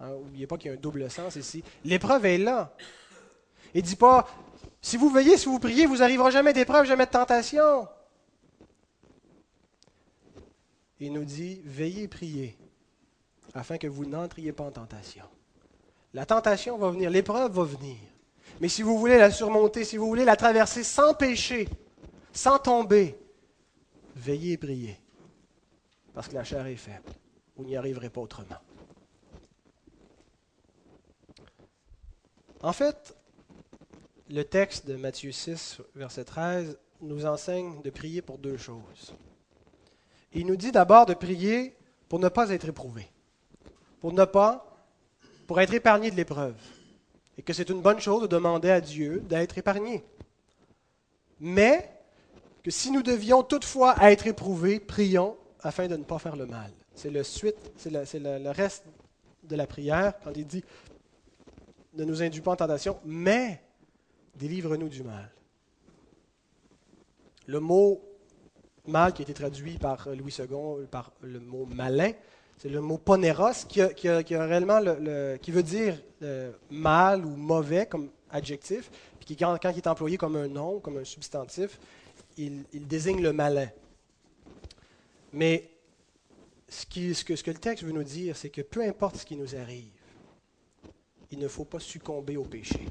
N'oubliez 0.00 0.44
hein, 0.44 0.46
pas 0.48 0.56
qu'il 0.56 0.70
y 0.70 0.74
a 0.74 0.76
un 0.76 0.80
double 0.80 1.10
sens 1.10 1.36
ici. 1.36 1.64
L'épreuve 1.84 2.24
est 2.26 2.38
là. 2.38 2.74
Il 3.74 3.82
ne 3.82 3.86
dit 3.86 3.96
pas, 3.96 4.28
si 4.80 4.96
vous 4.96 5.10
veillez, 5.10 5.36
si 5.36 5.46
vous 5.46 5.58
priez, 5.58 5.86
vous 5.86 5.98
n'arriverez 5.98 6.30
jamais 6.30 6.52
d'épreuve, 6.52 6.86
jamais 6.86 7.06
de 7.06 7.10
tentation. 7.10 7.88
Il 11.00 11.12
nous 11.12 11.24
dit, 11.24 11.60
veillez 11.64 12.04
et 12.04 12.08
priez 12.08 12.56
afin 13.54 13.78
que 13.78 13.86
vous 13.86 14.04
n'entriez 14.04 14.52
pas 14.52 14.64
en 14.64 14.70
tentation. 14.70 15.24
La 16.14 16.26
tentation 16.26 16.78
va 16.78 16.90
venir, 16.90 17.10
l'épreuve 17.10 17.52
va 17.52 17.64
venir. 17.64 17.96
Mais 18.60 18.68
si 18.68 18.82
vous 18.82 18.98
voulez 18.98 19.18
la 19.18 19.30
surmonter, 19.30 19.84
si 19.84 19.96
vous 19.96 20.08
voulez 20.08 20.24
la 20.24 20.36
traverser 20.36 20.82
sans 20.82 21.14
péché, 21.14 21.68
sans 22.32 22.58
tomber, 22.58 23.18
veillez 24.16 24.52
et 24.52 24.56
priez. 24.56 24.98
Parce 26.14 26.28
que 26.28 26.34
la 26.34 26.44
chair 26.44 26.66
est 26.66 26.76
faible. 26.76 27.10
Vous 27.56 27.64
n'y 27.64 27.76
arriverez 27.76 28.10
pas 28.10 28.20
autrement. 28.20 28.56
En 32.62 32.72
fait, 32.72 33.14
le 34.28 34.42
texte 34.42 34.86
de 34.86 34.96
Matthieu 34.96 35.30
6, 35.30 35.80
verset 35.94 36.24
13, 36.24 36.78
nous 37.00 37.26
enseigne 37.26 37.80
de 37.82 37.90
prier 37.90 38.22
pour 38.22 38.38
deux 38.38 38.56
choses. 38.56 39.14
Il 40.32 40.46
nous 40.46 40.56
dit 40.56 40.72
d'abord 40.72 41.06
de 41.06 41.14
prier 41.14 41.76
pour 42.08 42.18
ne 42.18 42.28
pas 42.28 42.50
être 42.50 42.68
éprouvé 42.68 43.08
pour 44.00 44.12
ne 44.12 44.24
pas, 44.24 44.64
pour 45.46 45.60
être 45.60 45.74
épargné 45.74 46.10
de 46.10 46.16
l'épreuve. 46.16 46.54
Et 47.36 47.42
que 47.42 47.52
c'est 47.52 47.68
une 47.68 47.80
bonne 47.80 48.00
chose 48.00 48.22
de 48.22 48.26
demander 48.26 48.70
à 48.70 48.80
Dieu 48.80 49.20
d'être 49.20 49.58
épargné. 49.58 50.04
Mais 51.40 51.90
que 52.62 52.70
si 52.70 52.90
nous 52.90 53.02
devions 53.02 53.42
toutefois 53.42 53.94
être 54.02 54.26
éprouvés, 54.26 54.80
prions 54.80 55.36
afin 55.60 55.86
de 55.88 55.96
ne 55.96 56.04
pas 56.04 56.18
faire 56.18 56.36
le 56.36 56.46
mal. 56.46 56.70
C'est 56.94 57.10
le 57.10 57.22
suite, 57.22 57.72
c'est 57.76 57.90
le, 57.90 58.50
reste 58.50 58.84
de 59.44 59.56
la 59.56 59.66
prière 59.66 60.14
quand 60.22 60.32
il 60.34 60.46
dit 60.46 60.64
ne 61.94 62.04
nous 62.04 62.22
induis 62.22 62.40
pas 62.40 62.52
en 62.52 62.56
tentation, 62.56 62.98
mais 63.04 63.62
délivre-nous 64.36 64.88
du 64.88 65.02
mal. 65.02 65.30
Le 67.46 67.60
mot 67.60 68.00
mal 68.86 69.12
qui 69.12 69.22
a 69.22 69.24
été 69.24 69.34
traduit 69.34 69.78
par 69.78 70.08
Louis 70.08 70.34
II 70.38 70.86
par 70.90 71.12
le 71.22 71.40
mot 71.40 71.66
malin, 71.66 72.12
c'est 72.58 72.68
le 72.68 72.80
mot 72.80 72.98
poneros 72.98 73.66
qui, 73.68 73.80
réellement 73.82 74.80
qui 75.40 75.50
veut 75.52 75.62
dire 75.62 75.96
euh, 76.22 76.50
mal 76.70 77.24
ou 77.24 77.36
mauvais 77.36 77.86
comme 77.86 78.10
adjectif, 78.30 78.90
puis 79.18 79.26
qui, 79.26 79.36
quand, 79.36 79.56
il 79.62 79.76
est 79.76 79.86
employé 79.86 80.16
comme 80.16 80.34
un 80.34 80.48
nom, 80.48 80.80
comme 80.80 80.98
un 80.98 81.04
substantif, 81.04 81.78
il, 82.36 82.64
désigne 82.72 83.22
le 83.22 83.32
malin. 83.32 83.68
Mais 85.32 85.70
ce 86.68 86.84
que 86.84 87.50
le 87.50 87.58
texte 87.58 87.84
veut 87.84 87.92
nous 87.92 88.02
dire, 88.02 88.36
c'est 88.36 88.50
que 88.50 88.62
peu 88.62 88.82
importe 88.82 89.18
ce 89.18 89.26
qui 89.26 89.36
nous 89.36 89.54
arrive, 89.54 89.92
il 91.30 91.38
ne 91.38 91.46
faut 91.46 91.64
pas 91.64 91.78
succomber 91.78 92.36
au 92.36 92.44
péché. 92.44 92.86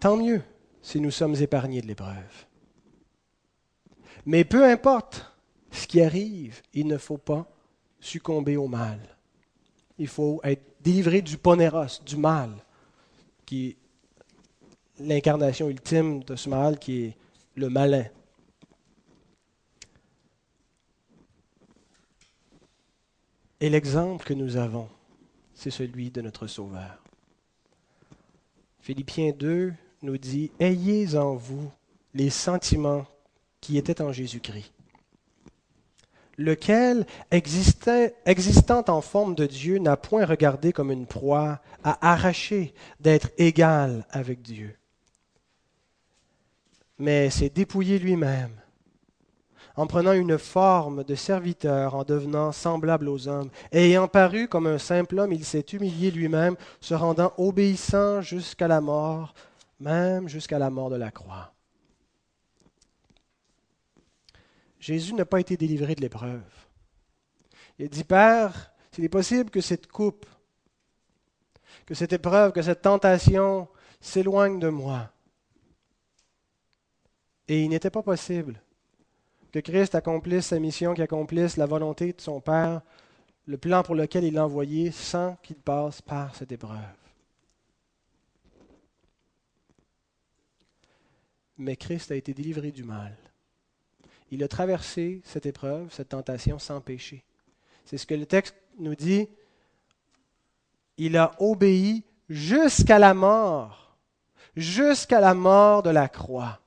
Tant 0.00 0.16
mieux 0.16 0.42
si 0.82 1.00
nous 1.00 1.10
sommes 1.10 1.34
épargnés 1.36 1.80
de 1.80 1.86
l'épreuve. 1.86 2.46
Mais 4.28 4.44
peu 4.44 4.62
importe 4.62 5.24
ce 5.70 5.86
qui 5.86 6.02
arrive, 6.02 6.60
il 6.74 6.86
ne 6.86 6.98
faut 6.98 7.16
pas 7.16 7.50
succomber 7.98 8.58
au 8.58 8.68
mal. 8.68 9.00
Il 9.96 10.06
faut 10.06 10.38
être 10.44 10.82
délivré 10.82 11.22
du 11.22 11.38
poneros, 11.38 12.02
du 12.04 12.18
mal, 12.18 12.50
qui 13.46 13.68
est 13.68 13.76
l'incarnation 14.98 15.70
ultime 15.70 16.22
de 16.24 16.36
ce 16.36 16.50
mal 16.50 16.78
qui 16.78 17.04
est 17.04 17.16
le 17.54 17.70
malin. 17.70 18.04
Et 23.60 23.70
l'exemple 23.70 24.26
que 24.26 24.34
nous 24.34 24.58
avons, 24.58 24.90
c'est 25.54 25.70
celui 25.70 26.10
de 26.10 26.20
notre 26.20 26.46
Sauveur. 26.48 27.02
Philippiens 28.82 29.32
2 29.32 29.72
nous 30.02 30.18
dit, 30.18 30.50
Ayez 30.60 31.16
en 31.16 31.34
vous 31.34 31.72
les 32.12 32.28
sentiments 32.28 33.06
qui 33.60 33.78
était 33.78 34.00
en 34.00 34.12
Jésus-Christ, 34.12 34.72
lequel, 36.36 37.06
existant 37.30 38.84
en 38.88 39.00
forme 39.00 39.34
de 39.34 39.46
Dieu, 39.46 39.78
n'a 39.78 39.96
point 39.96 40.24
regardé 40.24 40.72
comme 40.72 40.92
une 40.92 41.06
proie 41.06 41.60
à 41.82 42.12
arracher 42.12 42.74
d'être 43.00 43.30
égal 43.38 44.06
avec 44.10 44.42
Dieu, 44.42 44.76
mais 46.98 47.30
s'est 47.30 47.50
dépouillé 47.50 47.98
lui-même 47.98 48.58
en 49.78 49.86
prenant 49.86 50.12
une 50.12 50.38
forme 50.38 51.04
de 51.04 51.14
serviteur, 51.14 51.94
en 51.94 52.02
devenant 52.02 52.50
semblable 52.50 53.08
aux 53.08 53.28
hommes. 53.28 53.48
Et 53.70 53.90
ayant 53.90 54.08
paru 54.08 54.48
comme 54.48 54.66
un 54.66 54.78
simple 54.78 55.20
homme, 55.20 55.32
il 55.32 55.44
s'est 55.44 55.64
humilié 55.72 56.10
lui-même, 56.10 56.56
se 56.80 56.94
rendant 56.94 57.32
obéissant 57.38 58.20
jusqu'à 58.20 58.66
la 58.66 58.80
mort, 58.80 59.34
même 59.78 60.28
jusqu'à 60.28 60.58
la 60.58 60.68
mort 60.68 60.90
de 60.90 60.96
la 60.96 61.12
croix. 61.12 61.52
Jésus 64.80 65.14
n'a 65.14 65.24
pas 65.24 65.40
été 65.40 65.56
délivré 65.56 65.94
de 65.94 66.00
l'épreuve. 66.00 66.42
Il 67.78 67.86
a 67.86 67.88
dit, 67.88 68.04
Père, 68.04 68.72
s'il 68.92 69.04
est 69.04 69.08
possible 69.08 69.50
que 69.50 69.60
cette 69.60 69.86
coupe, 69.86 70.26
que 71.86 71.94
cette 71.94 72.12
épreuve, 72.12 72.52
que 72.52 72.62
cette 72.62 72.82
tentation 72.82 73.68
s'éloigne 74.00 74.58
de 74.58 74.68
moi. 74.68 75.10
Et 77.48 77.62
il 77.62 77.68
n'était 77.70 77.90
pas 77.90 78.02
possible 78.02 78.60
que 79.52 79.58
Christ 79.60 79.94
accomplisse 79.94 80.46
sa 80.46 80.58
mission, 80.58 80.94
qu'il 80.94 81.02
accomplisse 81.02 81.56
la 81.56 81.66
volonté 81.66 82.12
de 82.12 82.20
son 82.20 82.40
Père, 82.40 82.82
le 83.46 83.56
plan 83.56 83.82
pour 83.82 83.94
lequel 83.94 84.24
il 84.24 84.34
l'a 84.34 84.44
envoyé, 84.44 84.92
sans 84.92 85.36
qu'il 85.42 85.56
passe 85.56 86.02
par 86.02 86.34
cette 86.34 86.52
épreuve. 86.52 86.78
Mais 91.56 91.76
Christ 91.76 92.12
a 92.12 92.16
été 92.16 92.34
délivré 92.34 92.70
du 92.70 92.84
mal 92.84 93.16
il 94.30 94.42
a 94.42 94.48
traversé 94.48 95.22
cette 95.24 95.46
épreuve, 95.46 95.92
cette 95.92 96.10
tentation 96.10 96.58
sans 96.58 96.80
péché. 96.80 97.24
C'est 97.84 97.98
ce 97.98 98.06
que 98.06 98.14
le 98.14 98.26
texte 98.26 98.54
nous 98.78 98.94
dit. 98.94 99.28
il 100.96 101.16
a 101.16 101.34
obéi 101.38 102.04
jusqu'à 102.28 102.98
la 102.98 103.14
mort, 103.14 103.96
jusqu'à 104.56 105.20
la 105.20 105.34
mort 105.34 105.82
de 105.82 105.90
la 105.90 106.08
croix. 106.08 106.60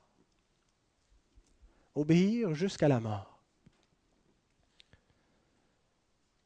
Obéir 1.94 2.54
jusqu'à 2.54 2.88
la 2.88 3.00
mort. 3.00 3.38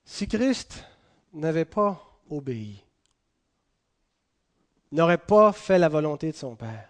Si 0.04 0.28
Christ 0.28 0.84
n'avait 1.32 1.64
pas 1.64 2.20
obéi, 2.30 2.84
n'aurait 4.92 5.18
pas 5.18 5.52
fait 5.52 5.78
la 5.78 5.88
volonté 5.88 6.30
de 6.30 6.36
son 6.36 6.56
Père, 6.56 6.88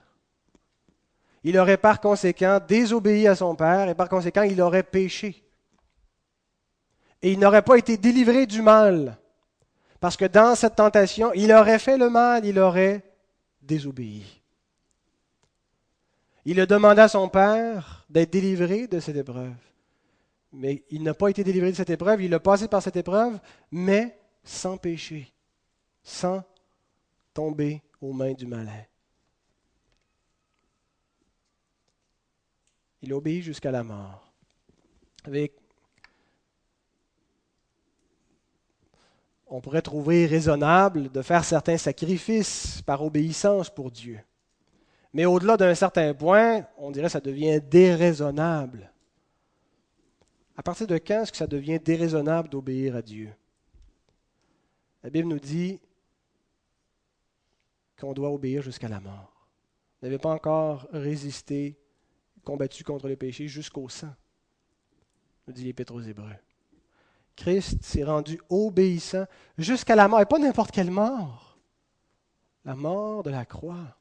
il 1.47 1.57
aurait 1.59 1.77
par 1.77 2.01
conséquent 2.01 2.59
désobéi 2.59 3.29
à 3.29 3.37
son 3.37 3.55
Père 3.55 3.89
et 3.89 3.95
par 3.95 4.09
conséquent 4.09 4.43
il 4.43 4.61
aurait 4.61 4.83
péché. 4.83 5.45
Et 7.23 7.31
il 7.31 7.39
n'aurait 7.39 7.63
pas 7.63 7.79
été 7.79 7.97
délivré 7.97 8.47
du 8.47 8.63
mal. 8.63 9.17
Parce 10.01 10.17
que 10.17 10.25
dans 10.25 10.57
cette 10.57 10.75
tentation, 10.75 11.33
il 11.35 11.53
aurait 11.53 11.79
fait 11.79 11.99
le 11.99 12.11
mal, 12.11 12.45
il 12.45 12.59
aurait 12.59 13.05
désobéi. 13.63 14.43
Il 16.45 16.59
a 16.59 16.67
demandé 16.67 17.03
à 17.03 17.09
son 17.09 17.29
Père 17.29 18.05
d'être 18.11 18.33
délivré 18.33 18.89
de 18.89 18.99
cette 18.99 19.17
épreuve. 19.17 19.55
Mais 20.53 20.83
il 20.91 21.05
n'a 21.05 21.15
pas 21.15 21.29
été 21.29 21.45
délivré 21.45 21.71
de 21.71 21.77
cette 21.77 21.91
épreuve, 21.91 22.23
il 22.23 22.35
a 22.35 22.41
passé 22.41 22.67
par 22.67 22.83
cette 22.83 22.97
épreuve, 22.97 23.39
mais 23.71 24.19
sans 24.43 24.79
péché, 24.79 25.33
sans 26.03 26.43
tomber 27.33 27.83
aux 28.01 28.13
mains 28.13 28.33
du 28.33 28.49
malin. 28.49 28.83
Il 33.07 33.15
obéit 33.15 33.45
jusqu'à 33.45 33.71
la 33.71 33.85
mort. 33.85 34.33
On 39.47 39.61
pourrait 39.61 39.81
trouver 39.81 40.27
raisonnable 40.27 41.13
de 41.13 41.23
faire 41.23 41.45
certains 41.45 41.79
sacrifices 41.79 42.83
par 42.83 43.05
obéissance 43.05 43.71
pour 43.71 43.93
Dieu. 43.93 44.19
Mais 45.13 45.25
au-delà 45.25 45.57
d'un 45.57 45.77
certain 45.77 46.13
point, 46.15 46.67
on 46.77 46.91
dirait 46.91 47.07
que 47.07 47.13
ça 47.13 47.21
devient 47.21 47.61
déraisonnable. 47.61 48.93
À 50.57 50.65
partir 50.65 50.89
de 50.89 50.99
quand 50.99 51.23
est-ce 51.23 51.31
que 51.31 51.39
ça 51.39 51.47
devient 51.47 51.79
déraisonnable 51.79 52.49
d'obéir 52.49 52.97
à 52.97 53.03
Dieu? 53.03 53.33
La 55.05 55.11
Bible 55.11 55.29
nous 55.29 55.39
dit 55.39 55.79
qu'on 58.01 58.15
doit 58.15 58.33
obéir 58.33 58.63
jusqu'à 58.63 58.89
la 58.89 58.99
mort. 58.99 59.47
Vous 60.01 60.09
n'avez 60.09 60.19
pas 60.19 60.31
encore 60.31 60.89
résisté 60.91 61.79
combattu 62.47 62.85
contre 62.85 63.09
le 63.09 63.17
péché 63.17 63.49
jusqu'au 63.49 63.89
sang, 63.89 64.15
nous 65.47 65.53
dit 65.53 65.65
l'Épître 65.65 65.93
aux 65.93 66.01
Hébreux. 66.01 66.37
Christ 67.35 67.83
s'est 67.83 68.05
rendu 68.05 68.41
obéissant 68.49 69.27
jusqu'à 69.59 69.97
la 69.97 70.07
mort, 70.07 70.21
et 70.21 70.27
pas 70.27 70.39
n'importe 70.39 70.71
quelle 70.71 70.93
mort, 70.93 71.59
la 72.65 72.77
mort 72.77 73.25
de 73.25 73.31
la 73.31 73.45
croix. 73.45 73.99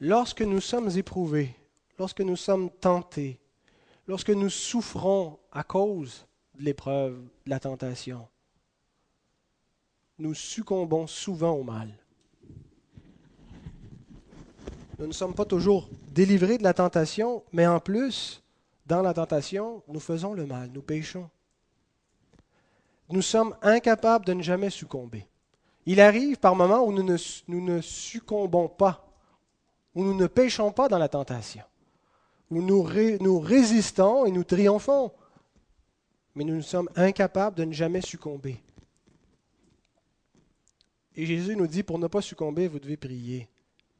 Lorsque 0.00 0.42
nous 0.42 0.60
sommes 0.60 0.90
éprouvés, 0.90 1.54
lorsque 1.96 2.20
nous 2.20 2.36
sommes 2.36 2.70
tentés, 2.70 3.40
lorsque 4.08 4.30
nous 4.30 4.50
souffrons 4.50 5.38
à 5.52 5.62
cause 5.62 6.26
de 6.54 6.64
l'épreuve, 6.64 7.22
de 7.46 7.50
la 7.50 7.60
tentation, 7.60 8.28
nous 10.18 10.34
succombons 10.34 11.06
souvent 11.06 11.52
au 11.52 11.62
mal. 11.62 11.96
Nous 14.98 15.06
ne 15.06 15.12
sommes 15.12 15.34
pas 15.34 15.44
toujours 15.44 15.88
délivrés 16.10 16.58
de 16.58 16.64
la 16.64 16.74
tentation, 16.74 17.44
mais 17.52 17.66
en 17.66 17.78
plus, 17.78 18.42
dans 18.86 19.00
la 19.00 19.14
tentation, 19.14 19.82
nous 19.86 20.00
faisons 20.00 20.34
le 20.34 20.44
mal, 20.44 20.70
nous 20.72 20.82
péchons. 20.82 21.30
Nous 23.10 23.22
sommes 23.22 23.56
incapables 23.62 24.24
de 24.24 24.32
ne 24.32 24.42
jamais 24.42 24.70
succomber. 24.70 25.26
Il 25.86 26.00
arrive 26.00 26.38
par 26.38 26.56
moments 26.56 26.84
où 26.84 26.92
nous 26.92 27.02
ne, 27.02 27.80
succombons 27.80 28.68
pas, 28.68 29.08
où 29.94 30.02
nous 30.02 30.14
ne 30.14 30.26
péchons 30.26 30.72
pas 30.72 30.88
dans 30.88 30.98
la 30.98 31.08
tentation, 31.08 31.62
où 32.50 32.60
nous 32.60 32.82
résistons 33.40 34.26
et 34.26 34.32
nous 34.32 34.44
triomphons, 34.44 35.12
mais 36.34 36.44
nous 36.44 36.60
sommes 36.60 36.90
incapables 36.96 37.56
de 37.56 37.64
ne 37.64 37.72
jamais 37.72 38.00
succomber. 38.00 38.60
Et 41.14 41.24
Jésus 41.24 41.56
nous 41.56 41.66
dit, 41.66 41.82
pour 41.82 41.98
ne 41.98 42.08
pas 42.08 42.20
succomber, 42.20 42.68
vous 42.68 42.78
devez 42.80 42.96
prier 42.96 43.48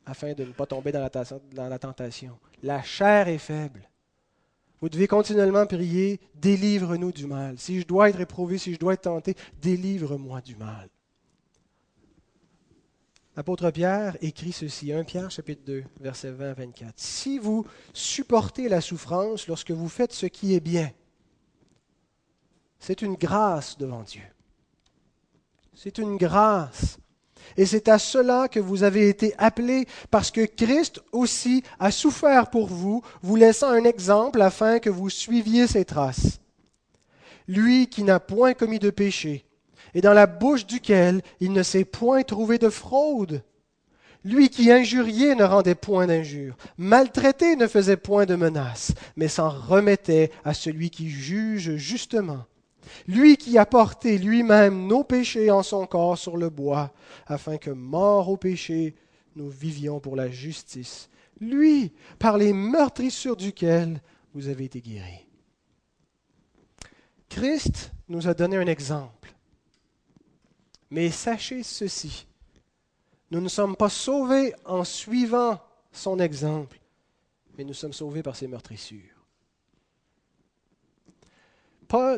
afin 0.08 0.32
de 0.32 0.44
ne 0.44 0.52
pas 0.52 0.66
tomber 0.66 0.90
dans 0.90 1.00
la, 1.00 1.78
tentation. 1.78 2.38
La 2.62 2.82
chair 2.82 3.28
est 3.28 3.38
faible. 3.38 3.88
Vous 4.80 4.88
devez 4.88 5.06
continuellement 5.06 5.66
prier, 5.66 6.18
délivre-nous 6.34 7.12
du 7.12 7.26
mal. 7.26 7.58
Si 7.58 7.80
je 7.80 7.86
dois 7.86 8.08
être 8.08 8.20
éprouvé, 8.20 8.58
si 8.58 8.72
je 8.72 8.78
dois 8.78 8.94
être 8.94 9.02
tenté, 9.02 9.36
délivre-moi 9.60 10.40
du 10.40 10.56
mal. 10.56 10.88
L'apôtre 13.36 13.70
Pierre 13.70 14.16
écrit 14.20 14.52
ceci, 14.52 14.92
1 14.92 15.04
Pierre 15.04 15.30
chapitre 15.30 15.62
2, 15.66 15.84
versets 16.00 16.32
20 16.32 16.50
à 16.50 16.54
24. 16.54 16.94
Si 16.96 17.38
vous 17.38 17.66
supportez 17.92 18.68
la 18.68 18.80
souffrance 18.80 19.46
lorsque 19.46 19.72
vous 19.72 19.88
faites 19.88 20.12
ce 20.12 20.26
qui 20.26 20.54
est 20.54 20.60
bien, 20.60 20.90
c'est 22.78 23.02
une 23.02 23.14
grâce 23.14 23.76
devant 23.76 24.02
Dieu. 24.02 24.22
C'est 25.74 25.98
une 25.98 26.16
grâce 26.16 26.98
et 27.56 27.66
c'est 27.66 27.88
à 27.88 27.98
cela 27.98 28.48
que 28.48 28.60
vous 28.60 28.82
avez 28.82 29.08
été 29.08 29.34
appelés, 29.38 29.86
parce 30.10 30.30
que 30.30 30.44
Christ 30.44 31.00
aussi 31.12 31.62
a 31.78 31.90
souffert 31.90 32.50
pour 32.50 32.68
vous, 32.68 33.02
vous 33.22 33.36
laissant 33.36 33.70
un 33.70 33.84
exemple 33.84 34.42
afin 34.42 34.78
que 34.78 34.90
vous 34.90 35.10
suiviez 35.10 35.66
ses 35.66 35.84
traces. 35.84 36.40
Lui 37.46 37.86
qui 37.88 38.02
n'a 38.02 38.20
point 38.20 38.54
commis 38.54 38.78
de 38.78 38.90
péché, 38.90 39.44
et 39.94 40.00
dans 40.00 40.12
la 40.12 40.26
bouche 40.26 40.66
duquel 40.66 41.22
il 41.40 41.52
ne 41.52 41.62
s'est 41.62 41.84
point 41.84 42.22
trouvé 42.22 42.58
de 42.58 42.68
fraude. 42.68 43.42
Lui 44.24 44.50
qui 44.50 44.70
injuriait 44.70 45.34
ne 45.34 45.44
rendait 45.44 45.74
point 45.74 46.06
d'injure, 46.06 46.56
maltraité 46.76 47.56
ne 47.56 47.66
faisait 47.66 47.96
point 47.96 48.26
de 48.26 48.34
menace, 48.34 48.92
mais 49.16 49.28
s'en 49.28 49.48
remettait 49.48 50.30
à 50.44 50.54
celui 50.54 50.90
qui 50.90 51.08
juge 51.08 51.76
justement 51.76 52.44
lui 53.06 53.36
qui 53.36 53.58
a 53.58 53.66
porté 53.66 54.18
lui-même 54.18 54.86
nos 54.86 55.04
péchés 55.04 55.50
en 55.50 55.62
son 55.62 55.86
corps 55.86 56.18
sur 56.18 56.36
le 56.36 56.50
bois, 56.50 56.92
afin 57.26 57.56
que, 57.58 57.70
mort 57.70 58.28
au 58.28 58.36
péché, 58.36 58.94
nous 59.36 59.48
vivions 59.48 60.00
pour 60.00 60.16
la 60.16 60.30
justice. 60.30 61.08
Lui, 61.40 61.92
par 62.18 62.38
les 62.38 62.52
meurtrissures 62.52 63.36
duquel 63.36 64.00
vous 64.34 64.48
avez 64.48 64.64
été 64.64 64.80
guéris. 64.80 65.26
Christ 67.28 67.92
nous 68.08 68.26
a 68.26 68.34
donné 68.34 68.56
un 68.56 68.66
exemple. 68.66 69.34
Mais 70.90 71.10
sachez 71.10 71.62
ceci, 71.62 72.26
nous 73.30 73.40
ne 73.40 73.48
sommes 73.48 73.76
pas 73.76 73.90
sauvés 73.90 74.54
en 74.64 74.84
suivant 74.84 75.60
son 75.92 76.18
exemple, 76.18 76.80
mais 77.56 77.64
nous 77.64 77.74
sommes 77.74 77.92
sauvés 77.92 78.22
par 78.22 78.36
ses 78.36 78.48
meurtrissures. 78.48 79.17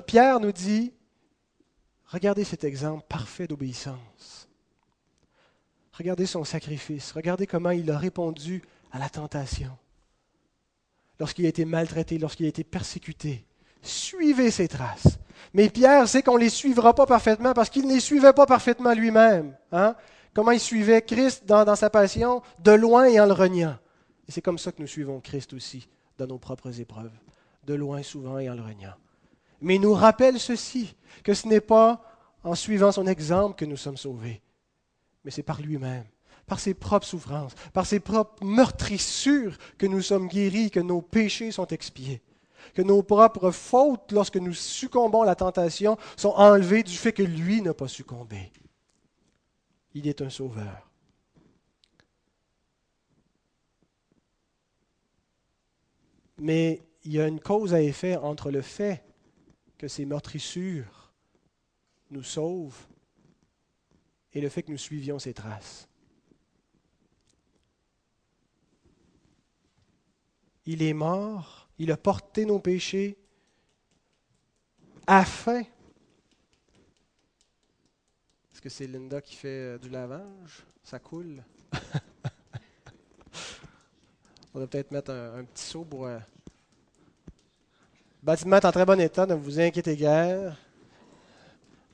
Pierre 0.07 0.41
nous 0.41 0.53
dit, 0.53 0.93
regardez 2.07 2.45
cet 2.45 2.65
exemple 2.65 3.05
parfait 3.09 3.47
d'obéissance. 3.47 4.49
Regardez 5.93 6.27
son 6.27 6.45
sacrifice. 6.45 7.13
Regardez 7.13 7.47
comment 7.47 7.71
il 7.71 7.91
a 7.91 7.99
répondu 7.99 8.63
à 8.91 8.99
la 8.99 9.09
tentation. 9.09 9.71
Lorsqu'il 11.21 11.47
a 11.47 11.51
été 11.51 11.65
maltraité, 11.65 12.19
lorsqu'il 12.19 12.47
a 12.47 12.49
été 12.49 12.65
persécuté. 12.65 13.45
Suivez 13.83 14.51
ses 14.51 14.67
traces. 14.67 15.19
Mais 15.55 15.69
Pierre 15.69 16.09
sait 16.09 16.23
qu'on 16.23 16.35
ne 16.35 16.41
les 16.41 16.51
suivra 16.51 16.95
pas 16.95 17.07
parfaitement 17.07 17.53
parce 17.53 17.71
qu'il 17.71 17.87
ne 17.87 17.93
les 17.93 18.01
suivait 18.01 18.33
pas 18.33 18.47
parfaitement 18.47 18.93
lui-même. 18.93 19.57
Hein? 19.73 19.95
Comment 20.35 20.53
il 20.53 20.61
suivait 20.61 21.03
Christ 21.03 21.45
dans, 21.47 21.65
dans, 21.65 21.77
sa 21.77 21.91
passion 21.91 22.43
De 22.59 22.73
loin 22.73 23.05
et 23.05 23.21
en 23.21 23.27
le 23.27 23.33
reniant. 23.33 23.77
Et 24.27 24.33
c'est 24.33 24.43
comme 24.43 24.59
ça 24.59 24.73
que 24.73 24.81
nous 24.81 24.89
suivons 24.89 25.21
Christ 25.21 25.53
aussi 25.53 25.89
dans 26.19 26.27
nos 26.27 26.39
propres 26.39 26.81
épreuves. 26.81 27.13
De 27.65 27.75
loin 27.75 28.03
souvent 28.03 28.39
et 28.39 28.49
en 28.49 28.55
le 28.55 28.63
reniant 28.63 28.95
mais 29.61 29.77
il 29.77 29.81
nous 29.81 29.95
rappelle 29.95 30.39
ceci, 30.39 30.95
que 31.23 31.35
ce 31.35 31.47
n'est 31.47 31.61
pas 31.61 32.03
en 32.43 32.55
suivant 32.55 32.93
son 32.93 33.07
exemple 33.07 33.57
que 33.57 33.65
nous 33.65 33.77
sommes 33.77 33.97
sauvés, 33.97 34.41
mais 35.25 35.31
c'est 35.31 35.43
par 35.43 35.61
lui-même, 35.61 36.05
par 36.47 36.61
ses 36.61 36.75
propres 36.75 37.07
souffrances, 37.07 37.55
par 37.73 37.87
ses 37.87 38.01
propres 38.01 38.45
meurtrissures 38.45 39.57
que 39.77 39.87
nous 39.87 40.03
sommes 40.03 40.29
guéris, 40.29 40.71
que 40.71 40.81
nos 40.81 41.03
péchés 41.03 41.53
sont 41.53 41.67
expiés, 41.67 42.23
que 42.75 42.83
nos 42.83 43.03
propres 43.03 43.51
fautes, 43.51 44.13
lorsque 44.13 44.37
nous 44.37 44.55
succombons 44.55 45.23
à 45.23 45.27
la 45.27 45.35
tentation, 45.35 45.99
sont 46.17 46.31
enlevées 46.31 46.83
du 46.83 46.97
fait 46.97 47.13
que 47.13 47.23
lui 47.23 47.61
n'a 47.61 47.75
pas 47.75 47.89
succombé. 47.89 48.51
Il 49.95 50.09
est 50.09 50.23
un 50.23 50.31
sauveur. 50.31 50.89
Mais 56.39 56.81
il 57.05 57.13
y 57.13 57.21
a 57.21 57.27
une 57.27 57.41
cause 57.41 57.75
à 57.75 57.83
effet 57.83 58.17
entre 58.17 58.51
le 58.51 58.63
fait 58.63 59.05
que 59.81 59.89
ces 59.89 60.05
meurtrissures 60.05 61.11
nous 62.11 62.23
sauvent 62.23 62.87
et 64.35 64.43
le 64.43 64.51
fait 64.51 64.63
que 64.63 64.71
nous 64.71 64.77
suivions 64.77 65.19
ses 65.19 65.33
traces. 65.33 65.89
Il 70.67 70.83
est 70.83 70.93
mort, 70.93 71.71
il 71.79 71.91
a 71.93 71.97
porté 71.97 72.45
nos 72.45 72.59
péchés 72.59 73.17
afin 75.07 75.61
Est-ce 78.53 78.61
que 78.61 78.69
c'est 78.69 78.87
Linda 78.87 79.23
qui 79.23 79.35
fait 79.35 79.49
euh, 79.49 79.79
du 79.79 79.89
lavage? 79.89 80.67
Ça 80.85 80.99
coule? 80.99 81.43
On 84.53 84.59
va 84.61 84.67
peut-être 84.67 84.91
mettre 84.91 85.11
un, 85.11 85.45
petit 85.45 85.65
saut 85.65 85.87
pour... 85.87 86.07
Bâtiment 88.23 88.57
est 88.57 88.67
en 88.67 88.73
très 88.73 88.85
bon 88.85 89.01
état, 89.01 89.25
ne 89.25 89.35
vous 89.35 89.59
inquiétez 89.61 89.97
guère. 89.97 90.59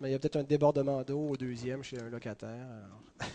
Mais 0.00 0.08
il 0.08 0.12
y 0.12 0.14
a 0.16 0.18
peut-être 0.18 0.36
un 0.36 0.42
débordement 0.42 1.02
d'eau 1.02 1.28
au 1.30 1.36
deuxième 1.36 1.84
chez 1.84 2.00
un 2.00 2.10
locataire. 2.10 2.66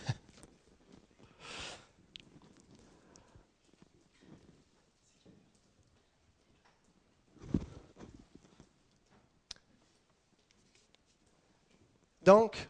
Donc, 12.24 12.68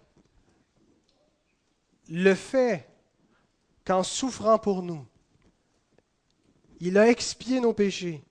le 2.09 2.35
fait 2.35 2.87
qu'en 3.83 4.03
souffrant 4.03 4.59
pour 4.59 4.83
nous, 4.83 5.03
il 6.79 6.97
a 6.99 7.09
expié 7.09 7.59
nos 7.59 7.73
péchés. 7.73 8.23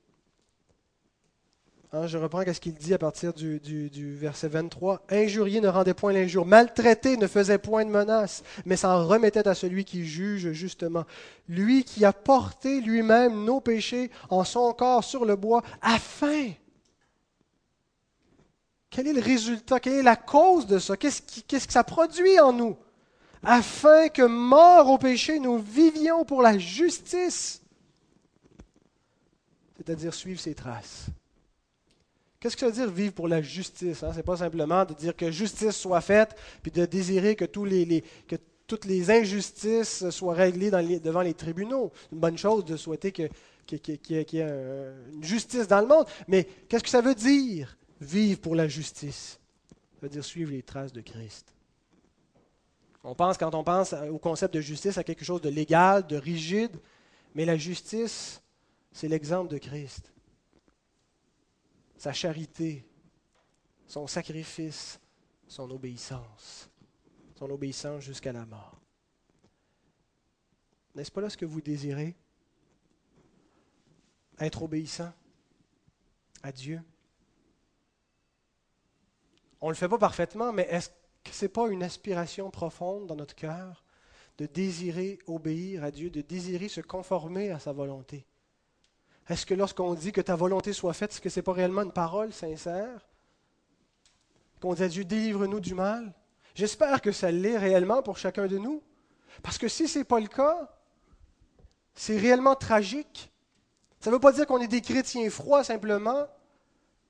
Hein, 1.92 2.06
je 2.06 2.18
reprends 2.18 2.44
ce 2.44 2.60
qu'il 2.60 2.74
dit 2.74 2.94
à 2.94 2.98
partir 2.98 3.32
du, 3.32 4.16
verset 4.16 4.46
23. 4.46 5.02
Injurier 5.10 5.60
ne 5.60 5.66
rendait 5.66 5.92
point 5.92 6.12
l'injure, 6.12 6.46
maltraité 6.46 7.16
ne 7.16 7.26
faisait 7.26 7.58
point 7.58 7.84
de 7.84 7.90
menace, 7.90 8.44
mais 8.64 8.76
s'en 8.76 9.04
remettait 9.06 9.48
à 9.48 9.54
celui 9.54 9.84
qui 9.84 10.06
juge 10.06 10.52
justement. 10.52 11.04
Lui 11.48 11.82
qui 11.82 12.04
a 12.04 12.12
porté 12.12 12.80
lui-même 12.80 13.44
nos 13.44 13.60
péchés 13.60 14.12
en 14.28 14.44
son 14.44 14.72
corps 14.72 15.02
sur 15.02 15.24
le 15.24 15.34
bois, 15.34 15.62
afin 15.82 16.52
quel 18.90 19.06
est 19.06 19.12
le 19.12 19.20
résultat? 19.20 19.80
Quelle 19.80 19.94
est 19.94 20.02
la 20.02 20.16
cause 20.16 20.66
de 20.66 20.78
ça? 20.78 20.96
Qu'est-ce, 20.96 21.22
que 21.22 21.72
ça 21.72 21.84
produit 21.84 22.38
en 22.40 22.52
nous? 22.52 22.76
Afin 23.42 24.08
que, 24.08 24.22
mort 24.22 24.90
au 24.90 24.98
péché, 24.98 25.38
nous 25.38 25.58
vivions 25.58 26.24
pour 26.24 26.42
la 26.42 26.58
justice. 26.58 27.62
C'est-à-dire 29.76 30.12
suivre 30.12 30.40
ses 30.40 30.54
traces. 30.54 31.06
Qu'est-ce 32.40 32.56
que 32.56 32.60
ça 32.60 32.66
veut 32.66 32.72
dire 32.72 32.90
vivre 32.90 33.12
pour 33.12 33.28
la 33.28 33.42
justice? 33.42 34.02
Hein? 34.02 34.12
Ce 34.12 34.16
n'est 34.16 34.22
pas 34.22 34.38
simplement 34.38 34.84
de 34.84 34.94
dire 34.94 35.14
que 35.14 35.30
justice 35.30 35.76
soit 35.76 36.00
faite, 36.00 36.34
puis 36.62 36.72
de 36.72 36.86
désirer 36.86 37.36
que, 37.36 37.44
toutes 37.44 38.84
les 38.84 39.10
injustices 39.10 40.08
soient 40.10 40.34
réglées 40.34 40.70
devant 40.70 41.22
les 41.22 41.34
tribunaux. 41.34 41.90
C'est 41.94 42.12
une 42.12 42.20
bonne 42.20 42.38
chose 42.38 42.64
de 42.64 42.76
souhaiter 42.76 43.10
qu'il 43.10 43.28
y 43.76 44.14
ait 44.14 44.46
une 45.12 45.24
justice 45.24 45.66
dans 45.66 45.80
le 45.80 45.88
monde. 45.88 46.06
Mais 46.28 46.44
qu'est-ce 46.68 46.84
que 46.84 46.88
ça 46.88 47.00
veut 47.00 47.16
dire? 47.16 47.76
vivre 48.00 48.40
pour 48.40 48.54
la 48.54 48.68
justice? 48.68 49.38
Ça 49.70 49.98
veut 50.02 50.08
dire 50.08 50.24
suivre 50.24 50.52
les 50.52 50.62
traces 50.62 50.92
de 50.92 51.00
Christ. 51.00 51.54
On 53.04 53.14
pense, 53.14 53.38
quand 53.38 53.54
on 53.54 53.64
pense 53.64 53.92
au 53.92 54.18
concept 54.18 54.54
de 54.54 54.60
justice, 54.60 54.98
à 54.98 55.04
quelque 55.04 55.24
chose 55.24 55.40
de 55.40 55.48
légal, 55.48 56.06
de 56.06 56.16
rigide, 56.16 56.76
mais 57.34 57.44
la 57.44 57.56
justice, 57.56 58.42
c'est 58.92 59.08
l'exemple 59.08 59.50
de 59.50 59.58
Christ. 59.58 60.12
Sa 62.00 62.14
charité, 62.14 62.82
son 63.86 64.06
sacrifice, 64.06 64.98
son 65.46 65.70
obéissance, 65.70 66.70
son 67.34 67.50
obéissance 67.50 68.02
jusqu'à 68.02 68.32
la 68.32 68.46
mort. 68.46 68.80
N'est-ce 70.94 71.10
pas 71.10 71.20
là 71.20 71.28
ce 71.28 71.36
que 71.36 71.44
vous 71.44 71.60
désirez? 71.60 72.16
Être 74.38 74.62
obéissant 74.62 75.12
à 76.42 76.52
Dieu? 76.52 76.80
On 79.60 79.66
ne 79.66 79.72
le 79.72 79.76
fait 79.76 79.86
pas 79.86 79.98
parfaitement, 79.98 80.54
mais 80.54 80.66
est-ce 80.70 80.88
que 81.22 81.32
ce 81.32 81.44
n'est 81.44 81.50
pas 81.50 81.68
une 81.68 81.82
aspiration 81.82 82.50
profonde 82.50 83.08
dans 83.08 83.16
notre 83.16 83.34
cœur 83.34 83.84
de 84.38 84.46
désirer 84.46 85.18
obéir 85.26 85.84
à 85.84 85.90
Dieu, 85.90 86.08
de 86.08 86.22
désirer 86.22 86.68
se 86.68 86.80
conformer 86.80 87.50
à 87.50 87.58
sa 87.58 87.74
volonté? 87.74 88.26
Est-ce 89.30 89.46
que 89.46 89.54
lorsqu'on 89.54 89.94
dit 89.94 90.10
que 90.10 90.20
ta 90.20 90.34
volonté 90.34 90.72
soit 90.72 90.92
faite, 90.92 91.12
est-ce 91.12 91.20
que 91.20 91.28
ce 91.30 91.38
n'est 91.38 91.44
pas 91.44 91.52
réellement 91.52 91.82
une 91.82 91.92
parole 91.92 92.32
sincère? 92.32 93.06
Qu'on 94.60 94.74
dit 94.74 94.82
à 94.82 94.88
Dieu, 94.88 95.04
délivre-nous 95.04 95.60
du 95.60 95.72
mal? 95.72 96.12
J'espère 96.56 97.00
que 97.00 97.12
ça 97.12 97.30
l'est 97.30 97.56
réellement 97.56 98.02
pour 98.02 98.18
chacun 98.18 98.48
de 98.48 98.58
nous. 98.58 98.82
Parce 99.44 99.56
que 99.56 99.68
si 99.68 99.86
ce 99.86 100.00
n'est 100.00 100.04
pas 100.04 100.18
le 100.18 100.26
cas, 100.26 100.68
c'est 101.94 102.16
réellement 102.16 102.56
tragique. 102.56 103.30
Ça 104.00 104.10
ne 104.10 104.16
veut 104.16 104.20
pas 104.20 104.32
dire 104.32 104.46
qu'on 104.48 104.60
est 104.60 104.66
des 104.66 104.80
chrétiens 104.80 105.30
froids 105.30 105.62
simplement. 105.62 106.26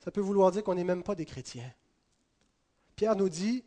Ça 0.04 0.11
peut 0.11 0.20
vouloir 0.20 0.50
dire 0.50 0.62
qu'on 0.62 0.74
n'est 0.74 0.85
même 0.85 1.02
pas 1.02 1.14
des 1.14 1.24
chrétiens. 1.24 1.72
Pierre 2.96 3.16
nous 3.16 3.30
dit 3.30 3.64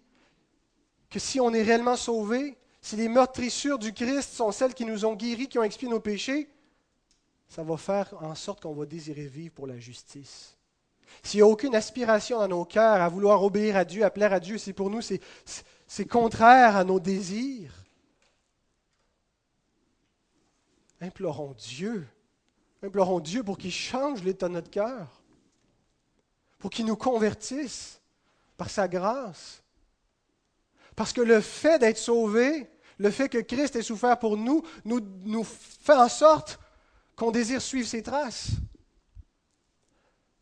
que 1.10 1.18
si 1.18 1.40
on 1.40 1.52
est 1.56 1.64
réellement 1.64 1.96
sauvé, 1.96 2.56
si 2.82 2.98
les 2.98 3.10
meurtrissures 3.10 3.80
du 3.80 3.94
Christ 3.94 4.34
sont 4.34 4.52
celles 4.52 4.76
qui 4.76 4.86
nous 4.86 5.06
ont 5.06 5.16
guéris, 5.16 5.48
qui 5.48 5.58
ont 5.58 5.64
expié 5.64 5.88
nos 5.88 6.00
péchés, 6.00 6.53
ça 7.48 7.64
va 7.64 7.78
faire 7.78 8.14
en 8.22 8.36
sorte 8.36 8.62
qu'on 8.62 8.74
va 8.74 8.86
désirer 8.86 9.28
vivre 9.28 9.54
pour 9.54 9.68
la 9.68 9.80
justice. 9.80 10.58
S'il 11.22 11.40
n'y 11.40 11.44
a 11.44 11.48
aucune 11.48 11.76
aspiration 11.76 12.40
dans 12.40 12.48
nos 12.48 12.66
cœurs 12.66 13.02
à 13.02 13.10
vouloir 13.10 13.44
obéir 13.44 13.78
à 13.78 13.86
Dieu, 13.86 14.04
à 14.04 14.10
plaire 14.10 14.34
à 14.34 14.40
Dieu, 14.40 14.58
c'est 14.58 14.74
pour 14.74 14.90
nous, 14.90 15.02
c'est 15.02 16.06
contraire 16.06 16.76
à 16.76 16.84
nos 16.84 17.00
désirs. 17.00 17.74
Implorons 21.02 21.54
Dieu. 21.54 22.08
Implorons 22.82 23.20
Dieu 23.20 23.44
pour 23.44 23.58
qu'il 23.58 23.72
change 23.72 24.24
l'état 24.24 24.48
de 24.48 24.54
notre 24.54 24.72
cœur, 24.72 25.22
pour 26.60 26.70
qu'il 26.72 26.86
nous 26.86 26.96
convertisse, 26.96 28.02
par 28.58 28.70
sa 28.70 28.88
grâce. 28.88 29.64
Parce 30.96 31.14
que 31.14 31.22
le 31.22 31.42
fait 31.42 31.80
d'être 31.80 31.98
sauvé, 31.98 32.70
le 32.98 33.10
fait 33.10 33.30
que 33.30 33.40
Christ 33.40 33.76
ait 33.76 33.82
souffert 33.82 34.20
pour 34.20 34.38
nous, 34.38 34.64
nous, 34.86 35.00
nous 35.26 35.44
fait 35.44 35.96
en 35.96 36.10
sorte 36.10 36.60
qu'on 37.16 37.32
désire 37.32 37.62
suivre 37.62 37.88
ses 37.88 38.04
traces, 38.04 38.52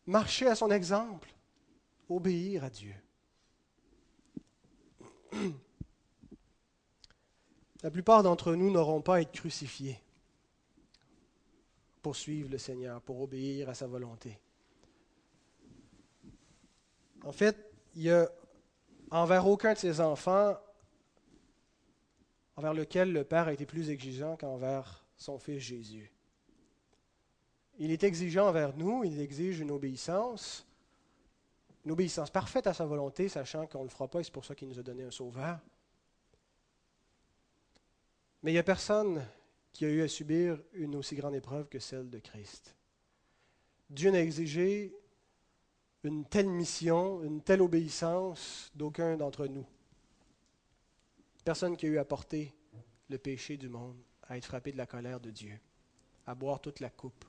marcher 0.06 0.46
à 0.46 0.54
son 0.54 0.70
exemple, 0.70 1.32
obéir 2.08 2.64
à 2.64 2.70
Dieu. 2.70 2.94
La 7.82 7.90
plupart 7.90 8.22
d'entre 8.22 8.54
nous 8.54 8.70
n'auront 8.70 9.02
pas 9.02 9.16
à 9.16 9.20
être 9.20 9.32
crucifiés 9.32 10.00
pour 12.00 12.16
suivre 12.16 12.50
le 12.50 12.58
Seigneur, 12.58 13.00
pour 13.00 13.20
obéir 13.20 13.68
à 13.68 13.74
sa 13.74 13.86
volonté. 13.86 14.38
En 17.24 17.32
fait, 17.32 17.72
il 17.94 18.02
y 18.02 18.10
a 18.10 18.28
envers 19.10 19.46
aucun 19.46 19.74
de 19.74 19.78
ses 19.78 20.00
enfants 20.00 20.56
envers 22.56 22.74
lequel 22.74 23.12
le 23.12 23.24
Père 23.24 23.48
a 23.48 23.52
été 23.52 23.66
plus 23.66 23.90
exigeant 23.90 24.36
qu'envers 24.36 25.04
son 25.16 25.38
Fils 25.38 25.60
Jésus. 25.60 26.11
Il 27.78 27.90
est 27.90 28.04
exigeant 28.04 28.48
envers 28.48 28.76
nous, 28.76 29.04
il 29.04 29.20
exige 29.20 29.60
une 29.60 29.70
obéissance, 29.70 30.66
une 31.84 31.92
obéissance 31.92 32.30
parfaite 32.30 32.66
à 32.66 32.74
sa 32.74 32.86
volonté, 32.86 33.28
sachant 33.28 33.66
qu'on 33.66 33.80
ne 33.80 33.84
le 33.84 33.90
fera 33.90 34.08
pas, 34.08 34.20
et 34.20 34.24
c'est 34.24 34.32
pour 34.32 34.44
ça 34.44 34.54
qu'il 34.54 34.68
nous 34.68 34.78
a 34.78 34.82
donné 34.82 35.04
un 35.04 35.10
sauveur. 35.10 35.58
Mais 38.42 38.50
il 38.50 38.54
n'y 38.54 38.60
a 38.60 38.64
personne 38.64 39.26
qui 39.72 39.84
a 39.84 39.88
eu 39.88 40.02
à 40.02 40.08
subir 40.08 40.60
une 40.74 40.96
aussi 40.96 41.16
grande 41.16 41.34
épreuve 41.34 41.68
que 41.68 41.78
celle 41.78 42.10
de 42.10 42.18
Christ. 42.18 42.76
Dieu 43.88 44.10
n'a 44.10 44.20
exigé 44.20 44.94
une 46.04 46.24
telle 46.24 46.48
mission, 46.48 47.22
une 47.22 47.42
telle 47.42 47.62
obéissance 47.62 48.70
d'aucun 48.74 49.16
d'entre 49.16 49.46
nous. 49.46 49.66
Personne 51.44 51.76
qui 51.76 51.86
a 51.86 51.88
eu 51.88 51.98
à 51.98 52.04
porter 52.04 52.54
le 53.08 53.18
péché 53.18 53.56
du 53.56 53.68
monde, 53.68 53.96
à 54.28 54.36
être 54.36 54.46
frappé 54.46 54.72
de 54.72 54.78
la 54.78 54.86
colère 54.86 55.20
de 55.20 55.30
Dieu, 55.30 55.58
à 56.26 56.34
boire 56.34 56.60
toute 56.60 56.80
la 56.80 56.90
coupe. 56.90 57.24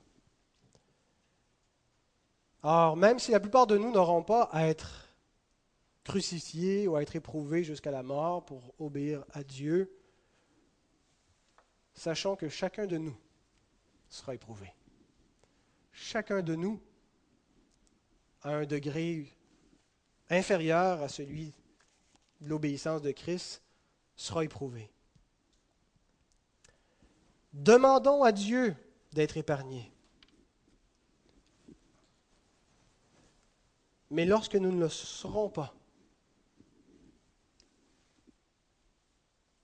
Or, 2.63 2.95
même 2.95 3.19
si 3.19 3.31
la 3.31 3.41
plupart 3.41 3.67
de 3.67 3.77
nous 3.77 3.91
n'auront 3.91 4.23
pas 4.23 4.43
à 4.51 4.67
être 4.67 5.09
crucifiés 6.03 6.87
ou 6.87 6.95
à 6.95 7.01
être 7.01 7.15
éprouvés 7.15 7.63
jusqu'à 7.63 7.91
la 7.91 8.03
mort 8.03 8.45
pour 8.45 8.73
obéir 8.79 9.25
à 9.33 9.43
Dieu, 9.43 9.93
sachons 11.93 12.35
que 12.35 12.49
chacun 12.49 12.85
de 12.87 12.97
nous 12.97 13.17
sera 14.09 14.33
éprouvé. 14.33 14.73
Chacun 15.91 16.41
de 16.41 16.55
nous 16.55 16.81
à 18.41 18.51
un 18.51 18.65
degré 18.65 19.27
inférieur 20.29 21.01
à 21.01 21.07
celui 21.07 21.53
de 22.41 22.49
l'obéissance 22.49 23.01
de 23.01 23.11
Christ 23.11 23.61
sera 24.15 24.43
éprouvé. 24.43 24.89
Demandons 27.53 28.23
à 28.23 28.31
Dieu 28.31 28.75
d'être 29.11 29.37
épargnés. 29.37 29.92
Mais 34.13 34.25
lorsque 34.25 34.53
nous 34.53 34.71
ne 34.71 34.79
le 34.79 34.89
serons 34.89 35.49
pas, 35.49 35.73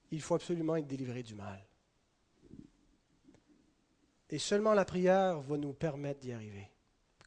il 0.10 0.20
faut 0.20 0.34
absolument 0.34 0.76
être 0.76 0.88
délivré 0.88 1.22
du 1.22 1.36
mal. 1.36 1.64
Et 4.32 4.40
seulement 4.40 4.74
la 4.74 4.86
prière 4.86 5.40
va 5.40 5.56
nous 5.56 5.74
permettre 5.74 6.22
d'y 6.22 6.34
arriver. 6.34 6.68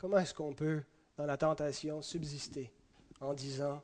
Comment 0.00 0.18
est-ce 0.18 0.34
qu'on 0.34 0.52
peut 0.52 0.82
dans 1.16 1.24
la 1.24 1.36
tentation 1.36 2.02
subsister 2.02 2.72
en 3.20 3.34
disant, 3.34 3.80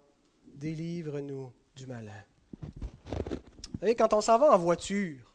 délivre-nous 0.56 1.52
du 1.76 1.86
malin. 1.86 2.24
Vous 2.60 3.78
savez, 3.78 3.94
quand 3.94 4.14
on 4.14 4.20
s'en 4.20 4.36
va 4.40 4.52
en 4.52 4.58
voiture, 4.58 5.27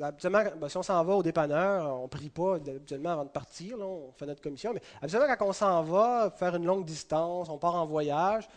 Habituellement, 0.00 0.42
ben, 0.56 0.68
si 0.68 0.76
on 0.76 0.82
s'en 0.82 1.04
va 1.04 1.14
au 1.14 1.22
dépanneur, 1.22 2.00
on 2.00 2.02
ne 2.02 2.08
prie 2.08 2.28
pas 2.28 2.56
habituellement 2.56 3.10
avant 3.10 3.24
de 3.24 3.30
partir, 3.30 3.78
on 3.78 4.12
fait 4.12 4.26
notre 4.26 4.42
commission. 4.42 4.72
Mais 4.74 4.82
habituellement, 5.00 5.32
quand 5.38 5.46
on 5.46 5.52
s'en 5.52 5.82
va 5.84 6.32
faire 6.36 6.56
une 6.56 6.64
longue 6.64 6.84
distance, 6.84 7.48
on 7.48 7.58
part 7.58 7.76
en 7.76 7.86
voyage, 7.86 8.48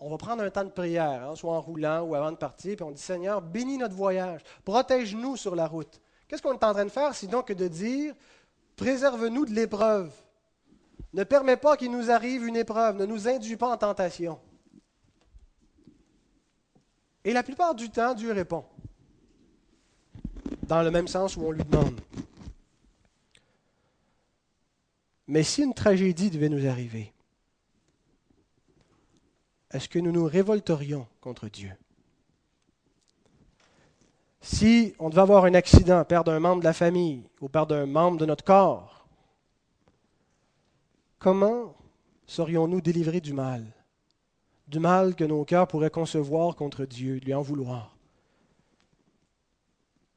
on 0.00 0.08
va 0.08 0.16
prendre 0.16 0.42
un 0.42 0.50
temps 0.50 0.64
de 0.64 0.70
prière, 0.70 1.28
hein, 1.28 1.36
soit 1.36 1.52
en 1.52 1.60
roulant 1.60 2.02
ou 2.02 2.14
avant 2.14 2.32
de 2.32 2.36
partir, 2.36 2.76
puis 2.76 2.84
on 2.84 2.90
dit 2.90 3.02
Seigneur, 3.02 3.42
bénis 3.42 3.76
notre 3.76 3.94
voyage, 3.94 4.40
protège-nous 4.64 5.36
sur 5.36 5.54
la 5.54 5.66
route. 5.66 6.00
Qu'est-ce 6.26 6.40
qu'on 6.40 6.52
est 6.52 6.64
en 6.64 6.72
train 6.72 6.84
de 6.84 6.90
faire 6.90 7.14
sinon 7.14 7.42
que 7.42 7.52
de 7.52 7.68
dire 7.68 8.14
Préserve-nous 8.76 9.44
de 9.44 9.50
l'épreuve. 9.50 10.12
Ne 11.12 11.24
permets 11.24 11.56
pas 11.56 11.76
qu'il 11.76 11.90
nous 11.90 12.10
arrive 12.10 12.46
une 12.46 12.56
épreuve, 12.56 12.96
ne 12.96 13.06
nous 13.06 13.28
induis 13.28 13.56
pas 13.56 13.68
en 13.68 13.76
tentation. 13.76 14.38
Et 17.24 17.32
la 17.32 17.42
plupart 17.42 17.74
du 17.74 17.90
temps, 17.90 18.14
Dieu 18.14 18.32
répond 18.32 18.64
dans 20.68 20.82
le 20.82 20.90
même 20.90 21.08
sens 21.08 21.36
où 21.36 21.42
on 21.42 21.50
lui 21.50 21.64
demande. 21.64 21.98
Mais 25.26 25.42
si 25.42 25.62
une 25.62 25.74
tragédie 25.74 26.30
devait 26.30 26.50
nous 26.50 26.66
arriver, 26.66 27.12
est-ce 29.70 29.88
que 29.88 29.98
nous 29.98 30.12
nous 30.12 30.24
révolterions 30.24 31.06
contre 31.20 31.48
Dieu? 31.48 31.72
Si 34.40 34.94
on 34.98 35.10
devait 35.10 35.22
avoir 35.22 35.44
un 35.44 35.54
accident, 35.54 36.04
perdre 36.04 36.32
un 36.32 36.40
membre 36.40 36.60
de 36.60 36.66
la 36.66 36.72
famille 36.72 37.24
ou 37.40 37.48
perdre 37.48 37.74
un 37.74 37.86
membre 37.86 38.18
de 38.18 38.26
notre 38.26 38.44
corps, 38.44 39.06
comment 41.18 41.74
serions-nous 42.26 42.80
délivrés 42.80 43.20
du 43.20 43.32
mal? 43.32 43.64
Du 44.66 44.78
mal 44.78 45.14
que 45.14 45.24
nos 45.24 45.44
cœurs 45.44 45.66
pourraient 45.66 45.90
concevoir 45.90 46.56
contre 46.56 46.84
Dieu, 46.84 47.16
lui 47.16 47.34
en 47.34 47.42
vouloir 47.42 47.97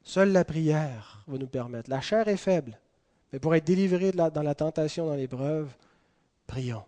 Seule 0.04 0.32
la 0.32 0.44
prière 0.44 1.22
va 1.26 1.38
nous 1.38 1.46
permettre. 1.46 1.90
La 1.90 2.00
chair 2.00 2.28
est 2.28 2.36
faible, 2.36 2.78
mais 3.32 3.38
pour 3.38 3.54
être 3.54 3.64
délivré 3.64 4.12
dans 4.12 4.42
la 4.42 4.54
tentation, 4.54 5.06
dans 5.06 5.14
l'épreuve, 5.14 5.68
prions. 6.46 6.84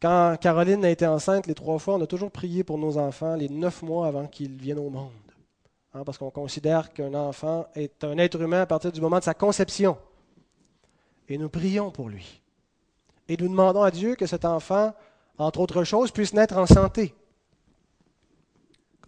Quand 0.00 0.36
Caroline 0.40 0.84
a 0.84 0.90
été 0.90 1.06
enceinte 1.06 1.46
les 1.46 1.54
trois 1.54 1.78
fois, 1.78 1.94
on 1.94 2.02
a 2.02 2.06
toujours 2.06 2.30
prié 2.30 2.62
pour 2.62 2.78
nos 2.78 2.98
enfants 2.98 3.34
les 3.34 3.48
neuf 3.48 3.82
mois 3.82 4.06
avant 4.06 4.26
qu'ils 4.26 4.56
viennent 4.56 4.78
au 4.78 4.90
monde. 4.90 5.10
Hein, 5.94 6.04
parce 6.04 6.18
qu'on 6.18 6.30
considère 6.30 6.92
qu'un 6.92 7.14
enfant 7.14 7.66
est 7.74 8.04
un 8.04 8.16
être 8.18 8.40
humain 8.40 8.60
à 8.60 8.66
partir 8.66 8.92
du 8.92 9.00
moment 9.00 9.18
de 9.18 9.24
sa 9.24 9.34
conception. 9.34 9.98
Et 11.28 11.38
nous 11.38 11.48
prions 11.48 11.90
pour 11.90 12.08
lui. 12.08 12.40
Et 13.26 13.36
nous 13.36 13.48
demandons 13.48 13.82
à 13.82 13.90
Dieu 13.90 14.14
que 14.14 14.26
cet 14.26 14.44
enfant, 14.44 14.94
entre 15.36 15.60
autres 15.60 15.84
choses, 15.84 16.12
puisse 16.12 16.32
naître 16.32 16.56
en 16.56 16.66
santé. 16.66 17.14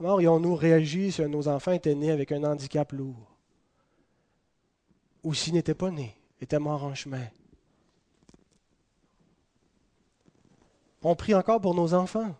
Comment 0.00 0.14
aurions-nous 0.14 0.54
réagi 0.54 1.12
si 1.12 1.20
nos 1.26 1.46
enfants 1.46 1.72
étaient 1.72 1.94
nés 1.94 2.10
avec 2.10 2.32
un 2.32 2.42
handicap 2.42 2.90
lourd 2.92 3.36
Ou 5.22 5.34
s'ils 5.34 5.52
n'étaient 5.52 5.74
pas 5.74 5.90
nés, 5.90 6.16
étaient 6.40 6.58
morts 6.58 6.84
en 6.84 6.94
chemin 6.94 7.26
On 11.02 11.14
prie 11.14 11.34
encore 11.34 11.60
pour 11.60 11.74
nos 11.74 11.92
enfants. 11.92 12.34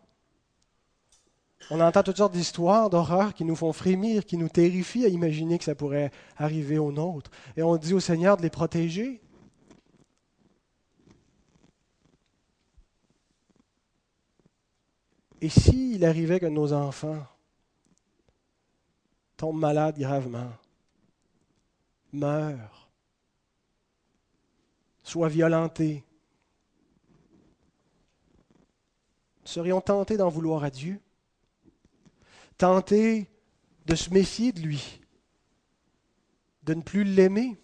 On 1.71 1.83
entend 1.83 2.03
toutes 2.03 2.17
sortes 2.17 2.33
d'histoires 2.33 2.89
d'horreur 2.89 3.35
qui 3.35 3.45
nous 3.45 3.57
font 3.57 3.75
frémir, 3.75 4.25
qui 4.25 4.39
nous 4.39 4.49
terrifient 4.49 5.05
à 5.05 5.09
imaginer 5.09 5.59
que 5.59 5.65
ça 5.65 5.75
pourrait 5.75 6.13
arriver 6.39 6.79
aux 6.79 6.93
nôtres. 6.93 7.31
Et 7.59 7.63
on 7.63 7.77
dit 7.77 7.93
au 7.93 8.01
Seigneur 8.01 8.39
de 8.39 8.43
les 8.43 8.49
protéger. 8.49 9.21
Et 15.43 15.51
s'il 15.51 16.07
arrivait 16.07 16.41
que 16.41 16.47
nos 16.47 16.73
enfants 16.73 17.27
tombe 19.41 19.59
malade 19.59 19.99
gravement, 19.99 20.53
meurt, 22.13 22.91
soit 25.03 25.31
violenté, 25.31 26.05
serions 29.43 29.81
tentés 29.81 30.19
d'en 30.19 30.29
vouloir 30.29 30.63
à 30.63 30.69
Dieu, 30.69 31.01
tentés 32.59 33.31
de 33.87 33.95
se 33.95 34.11
méfier 34.11 34.53
de 34.53 34.61
lui, 34.61 35.01
de 36.65 36.75
ne 36.75 36.83
plus 36.83 37.05
l'aimer? 37.05 37.59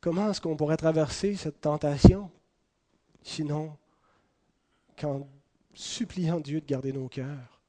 Comment 0.00 0.28
est-ce 0.28 0.40
qu'on 0.40 0.56
pourrait 0.56 0.76
traverser 0.76 1.36
cette 1.36 1.60
tentation 1.60 2.32
sinon 3.22 3.78
quand 4.98 5.28
suppliant 5.74 6.40
Dieu 6.40 6.60
de 6.60 6.66
garder 6.66 6.92
nos 6.92 7.08
cœurs, 7.08 7.60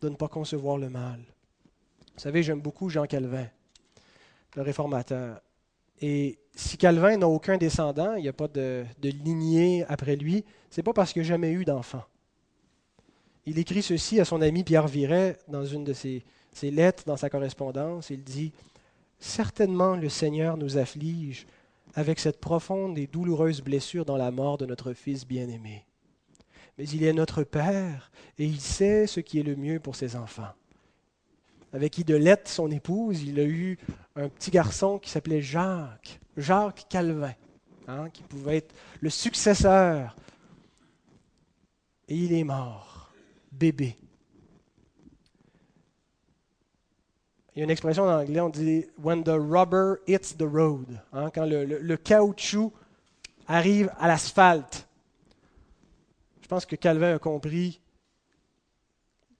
de 0.00 0.08
ne 0.08 0.14
pas 0.14 0.28
concevoir 0.28 0.78
le 0.78 0.88
mal. 0.88 1.20
Vous 2.14 2.20
savez, 2.20 2.42
j'aime 2.42 2.60
beaucoup 2.60 2.88
Jean 2.88 3.06
Calvin, 3.06 3.48
le 4.54 4.62
réformateur. 4.62 5.40
Et 6.00 6.38
si 6.54 6.76
Calvin 6.76 7.16
n'a 7.16 7.28
aucun 7.28 7.56
descendant, 7.56 8.14
il 8.14 8.22
n'y 8.22 8.28
a 8.28 8.32
pas 8.32 8.48
de, 8.48 8.84
lignée 9.02 9.84
après 9.88 10.16
lui, 10.16 10.44
c'est 10.70 10.82
pas 10.82 10.92
parce 10.92 11.12
qu'il 11.12 11.22
n'a 11.22 11.28
jamais 11.28 11.52
eu 11.52 11.64
d'enfant. 11.64 12.04
Il 13.46 13.58
écrit 13.58 13.82
ceci 13.82 14.20
à 14.20 14.24
son 14.24 14.42
ami 14.42 14.64
Pierre 14.64 14.88
Viret 14.88 15.38
dans 15.48 15.64
une 15.64 15.84
de 15.84 15.92
ses, 15.92 16.24
ses 16.52 16.70
lettres, 16.70 17.04
dans 17.06 17.16
sa 17.16 17.30
correspondance. 17.30 18.10
Il 18.10 18.24
dit 18.24 18.52
Certainement 19.18 19.96
le 19.96 20.08
Seigneur 20.08 20.56
nous 20.56 20.76
afflige 20.76 21.46
avec 21.94 22.18
cette 22.18 22.40
profonde 22.40 22.98
et 22.98 23.06
douloureuse 23.06 23.62
blessure 23.62 24.04
dans 24.04 24.16
la 24.16 24.30
mort 24.30 24.58
de 24.58 24.66
notre 24.66 24.92
Fils 24.92 25.26
bien-aimé 25.26 25.85
mais 26.78 26.88
il 26.88 27.04
est 27.04 27.12
notre 27.12 27.42
Père 27.42 28.10
et 28.38 28.44
il 28.44 28.60
sait 28.60 29.06
ce 29.06 29.20
qui 29.20 29.40
est 29.40 29.42
le 29.42 29.56
mieux 29.56 29.80
pour 29.80 29.96
ses 29.96 30.16
enfants. 30.16 30.52
Avec 31.72 31.98
Idolette, 31.98 32.48
son 32.48 32.70
épouse, 32.70 33.22
il 33.22 33.40
a 33.40 33.44
eu 33.44 33.78
un 34.14 34.28
petit 34.28 34.50
garçon 34.50 34.98
qui 34.98 35.10
s'appelait 35.10 35.42
Jacques, 35.42 36.20
Jacques 36.36 36.86
Calvin, 36.88 37.34
hein, 37.88 38.08
qui 38.10 38.22
pouvait 38.22 38.58
être 38.58 38.74
le 39.00 39.10
successeur. 39.10 40.16
Et 42.08 42.16
il 42.16 42.32
est 42.32 42.44
mort, 42.44 43.12
bébé. 43.50 43.96
Il 47.54 47.60
y 47.60 47.62
a 47.62 47.64
une 47.64 47.70
expression 47.70 48.04
en 48.04 48.20
anglais, 48.20 48.40
on 48.40 48.50
dit 48.50 48.84
When 49.02 49.24
the 49.24 49.30
rubber 49.30 49.96
hits 50.06 50.36
the 50.38 50.42
road, 50.42 51.00
hein, 51.12 51.30
quand 51.34 51.46
le 51.46 51.96
caoutchouc 51.96 52.72
arrive 53.46 53.90
à 53.98 54.08
l'asphalte. 54.08 54.85
Je 56.46 56.48
pense 56.48 56.64
que 56.64 56.76
Calvin 56.76 57.16
a 57.16 57.18
compris 57.18 57.80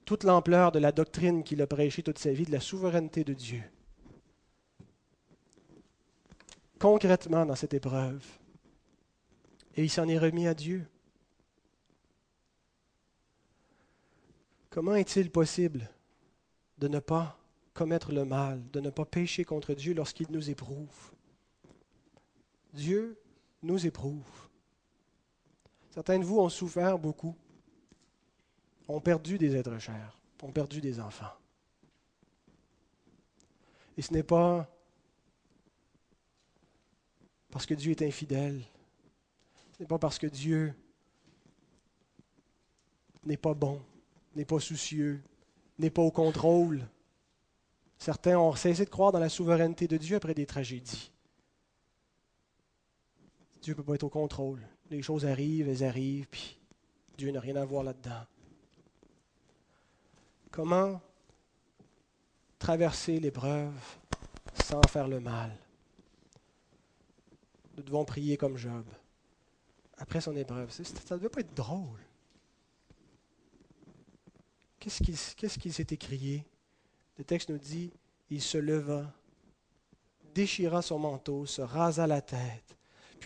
toute 0.05 0.25
l'ampleur 0.25 0.73
de 0.73 0.81
la 0.81 0.91
doctrine 0.91 1.45
qu'il 1.45 1.63
a 1.63 1.67
prêchée 1.69 2.03
toute 2.03 2.19
sa 2.19 2.33
vie, 2.33 2.47
de 2.47 2.51
la 2.51 2.59
souveraineté 2.59 3.23
de 3.23 3.33
Dieu. 3.33 3.63
Concrètement 6.81 7.47
dans 7.47 7.55
cette 7.55 7.75
épreuve. 7.75 8.27
Et 9.77 9.85
il 9.85 9.89
s'en 9.89 10.09
est 10.09 10.19
remis 10.19 10.49
à 10.49 10.55
Dieu. 10.55 10.85
Comment 14.71 14.97
est-il 14.97 15.31
possible 15.31 15.89
de 16.79 16.89
ne 16.89 16.99
pas 16.99 17.39
commettre 17.73 18.11
le 18.11 18.25
mal, 18.25 18.69
de 18.73 18.81
ne 18.81 18.91
pas 18.91 19.05
pécher 19.05 19.45
contre 19.45 19.75
Dieu 19.75 19.95
lorsqu'il 19.95 20.27
nous 20.33 20.51
éprouve? 20.51 21.13
Dieu 22.73 23.17
nous 23.63 23.87
éprouve. 23.87 24.49
Certains 25.97 26.19
de 26.19 26.27
vous 26.27 26.41
ont 26.41 26.51
souffert 26.51 26.99
beaucoup, 26.99 27.35
ont 28.87 29.01
perdu 29.01 29.39
des 29.39 29.57
êtres 29.57 29.79
chers, 29.79 30.21
ont 30.43 30.53
perdu 30.53 30.83
des 30.83 31.01
enfants. 31.01 31.33
Et 33.97 34.03
ce 34.03 34.13
n'est 34.13 34.23
pas 34.23 34.69
parce 37.51 37.65
que 37.65 37.73
Dieu 37.73 37.93
est 37.93 38.03
infidèle, 38.03 38.63
ce 39.73 39.83
n'est 39.83 39.87
pas 39.87 39.99
parce 39.99 40.19
que 40.19 40.27
Dieu 40.27 40.75
n'est 43.25 43.39
pas 43.39 43.55
bon, 43.55 43.81
n'est 44.35 44.45
pas 44.45 44.61
soucieux, 44.61 45.23
n'est 45.79 45.89
pas 45.89 46.03
au 46.03 46.11
contrôle. 46.11 46.87
Certains 47.97 48.39
ont 48.39 48.55
cessé 48.55 48.85
de 48.85 48.91
croire 48.91 49.13
dans 49.13 49.19
la 49.19 49.31
souveraineté 49.31 49.89
de 49.89 49.97
Dieu 49.97 50.17
après 50.17 50.35
des 50.35 50.45
tragédies. 50.45 51.11
Dieu 53.63 53.73
ne 53.73 53.77
peut 53.79 53.83
pas 53.83 53.95
être 53.95 54.05
au 54.05 54.11
contrôle 54.11 54.61
les 54.91 55.03
choses 55.03 55.27
arrivent, 55.27 55.69
elles 55.69 55.85
arrivent, 55.85 56.29
puis 56.29 56.59
Dieu 57.17 57.31
n'a 57.31 57.41
rien 57.41 57.57
à 57.57 57.65
voir 57.65 57.83
là-dedans. 57.83 58.25
Comment 60.51 61.01
traverser 62.59 63.21
l'épreuve 63.21 63.75
sans 64.65 64.83
faire 64.89 65.09
le 65.09 65.21
mal? 65.21 65.57
Nous 67.77 67.83
devons 67.83 68.05
prier 68.05 68.37
comme 68.37 68.57
Job. 68.57 68.87
Après 69.99 70.21
son 70.21 70.37
épreuve, 70.37 70.71
ça 70.71 70.83
ne 70.83 71.19
devait 71.19 71.29
pas 71.29 71.41
être 71.41 71.55
drôle. 71.55 72.01
Qu'est-ce 74.79 75.59
qu'il 75.59 75.73
s'est 75.73 75.87
écrié? 75.91 76.45
Le 77.19 77.25
texte 77.25 77.49
nous 77.49 77.59
dit, 77.59 77.93
il 78.31 78.41
se 78.41 78.59
leva, 78.59 79.13
déchira 80.35 80.83
son 80.83 80.99
manteau, 80.99 81.45
se 81.47 81.63
rasa 81.63 82.07
la 82.07 82.21
tête, 82.21 82.76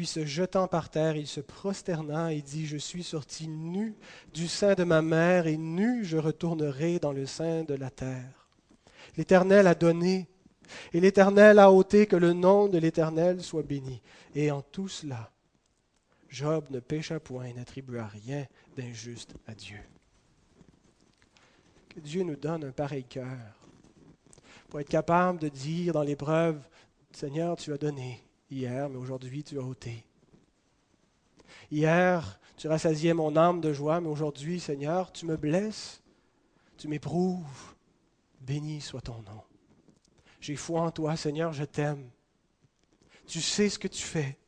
Puis 0.00 0.06
se 0.06 0.24
jetant 0.24 0.66
par 0.66 0.88
terre, 0.88 1.16
il 1.16 1.26
se 1.26 1.42
prosterna 1.42 2.32
et 2.32 2.40
dit, 2.40 2.64
Je 2.64 2.78
suis 2.78 3.02
sorti 3.02 3.48
nu 3.48 3.94
du 4.32 4.48
sein 4.48 4.72
de 4.72 4.82
ma 4.82 5.02
mère, 5.02 5.46
et 5.46 5.58
nu 5.58 6.06
je 6.06 6.16
retournerai 6.16 6.98
dans 6.98 7.12
le 7.12 7.26
sein 7.26 7.64
de 7.64 7.74
la 7.74 7.90
terre. 7.90 8.48
L'Éternel 9.18 9.66
a 9.66 9.74
donné, 9.74 10.26
et 10.94 11.00
l'Éternel 11.00 11.58
a 11.58 11.70
ôté, 11.70 12.06
que 12.06 12.16
le 12.16 12.32
nom 12.32 12.66
de 12.66 12.78
l'Éternel 12.78 13.42
soit 13.42 13.62
béni. 13.62 14.00
Et 14.34 14.50
en 14.50 14.62
tout 14.62 14.88
cela, 14.88 15.30
Job 16.30 16.64
ne 16.70 16.80
pécha 16.80 17.20
point 17.20 17.44
et 17.44 17.52
n'attribua 17.52 18.06
rien 18.06 18.46
d'injuste 18.78 19.34
à 19.46 19.54
Dieu. 19.54 19.80
Que 21.90 22.00
Dieu 22.00 22.22
nous 22.22 22.36
donne 22.36 22.64
un 22.64 22.72
pareil 22.72 23.04
cœur 23.04 23.68
pour 24.70 24.80
être 24.80 24.88
capable 24.88 25.40
de 25.40 25.50
dire 25.50 25.92
dans 25.92 26.02
l'épreuve, 26.02 26.58
Seigneur, 27.12 27.58
tu 27.58 27.70
as 27.74 27.76
donné 27.76 28.24
hier, 28.50 28.88
mais 28.88 28.96
aujourd'hui 28.96 29.42
tu 29.44 29.58
as 29.58 29.62
ôté. 29.62 30.04
Hier, 31.70 32.40
tu 32.56 32.68
rassasiais 32.68 33.14
mon 33.14 33.36
âme 33.36 33.60
de 33.60 33.72
joie, 33.72 34.00
mais 34.00 34.08
aujourd'hui, 34.08 34.60
Seigneur, 34.60 35.12
tu 35.12 35.24
me 35.26 35.36
blesses, 35.36 36.02
tu 36.76 36.88
m'éprouves. 36.88 37.74
Béni 38.40 38.80
soit 38.80 39.02
ton 39.02 39.22
nom. 39.22 39.42
J'ai 40.40 40.56
foi 40.56 40.80
en 40.80 40.90
toi, 40.90 41.16
Seigneur, 41.16 41.52
je 41.52 41.64
t'aime. 41.64 42.10
Tu 43.26 43.40
sais 43.40 43.68
ce 43.68 43.78
que 43.78 43.88
tu 43.88 44.02
fais. 44.02 44.38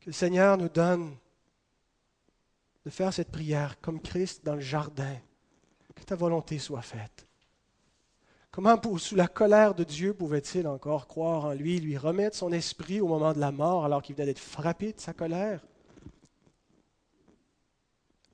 Que 0.00 0.06
le 0.06 0.12
Seigneur 0.12 0.58
nous 0.58 0.68
donne 0.68 1.16
de 2.84 2.90
faire 2.90 3.12
cette 3.12 3.32
prière 3.32 3.80
comme 3.80 4.00
Christ 4.00 4.44
dans 4.44 4.54
le 4.54 4.60
jardin. 4.60 5.16
Que 5.94 6.04
ta 6.04 6.14
volonté 6.14 6.58
soit 6.58 6.82
faite. 6.82 7.25
Comment, 8.56 8.80
sous 8.96 9.16
la 9.16 9.28
colère 9.28 9.74
de 9.74 9.84
Dieu, 9.84 10.14
pouvait-il 10.14 10.66
encore 10.66 11.06
croire 11.06 11.44
en 11.44 11.52
lui, 11.52 11.78
lui 11.78 11.98
remettre 11.98 12.34
son 12.34 12.52
esprit 12.52 13.02
au 13.02 13.06
moment 13.06 13.34
de 13.34 13.38
la 13.38 13.52
mort 13.52 13.84
alors 13.84 14.00
qu'il 14.00 14.16
venait 14.16 14.28
d'être 14.28 14.38
frappé 14.38 14.94
de 14.94 14.98
sa 14.98 15.12
colère? 15.12 15.60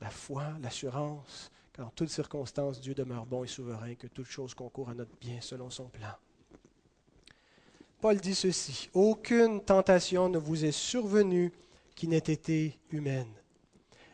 La 0.00 0.10
foi, 0.10 0.44
l'assurance 0.60 1.50
qu'en 1.72 1.90
toutes 1.96 2.10
circonstances, 2.10 2.80
Dieu 2.80 2.94
demeure 2.94 3.26
bon 3.26 3.42
et 3.42 3.48
souverain, 3.48 3.96
que 3.96 4.06
toute 4.06 4.28
chose 4.28 4.54
concourt 4.54 4.90
à 4.90 4.94
notre 4.94 5.10
bien 5.20 5.40
selon 5.40 5.70
son 5.70 5.86
plan. 5.86 6.14
Paul 8.00 8.20
dit 8.20 8.36
ceci, 8.36 8.90
Aucune 8.94 9.60
tentation 9.60 10.28
ne 10.28 10.38
vous 10.38 10.64
est 10.64 10.70
survenue 10.70 11.50
qui 11.96 12.06
n'ait 12.06 12.18
été 12.18 12.78
humaine. 12.92 13.34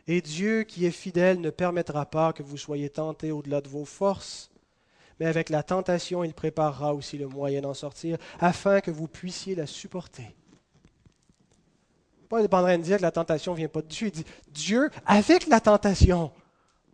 Et 0.07 0.21
Dieu, 0.21 0.63
qui 0.63 0.87
est 0.87 0.91
fidèle, 0.91 1.39
ne 1.39 1.51
permettra 1.51 2.07
pas 2.07 2.33
que 2.33 2.41
vous 2.41 2.57
soyez 2.57 2.89
tentés 2.89 3.31
au-delà 3.31 3.61
de 3.61 3.69
vos 3.69 3.85
forces, 3.85 4.49
mais 5.19 5.25
avec 5.25 5.49
la 5.49 5.63
tentation, 5.63 6.23
il 6.23 6.33
préparera 6.33 6.93
aussi 6.93 7.17
le 7.17 7.27
moyen 7.27 7.61
d'en 7.61 7.73
sortir, 7.73 8.17
afin 8.39 8.79
que 8.79 8.91
vous 8.91 9.07
puissiez 9.07 9.55
la 9.55 9.67
supporter. 9.67 10.35
Paul 12.29 12.47
pas 12.47 12.59
en 12.61 12.63
train 12.63 12.77
de 12.77 12.83
dire 12.83 12.97
que 12.97 13.01
la 13.01 13.11
tentation 13.11 13.53
ne 13.53 13.57
vient 13.57 13.67
pas 13.67 13.81
de 13.81 13.87
Dieu. 13.87 14.07
Il 14.07 14.11
dit 14.11 14.25
Dieu, 14.49 14.89
avec 15.05 15.47
la 15.47 15.59
tentation, 15.59 16.31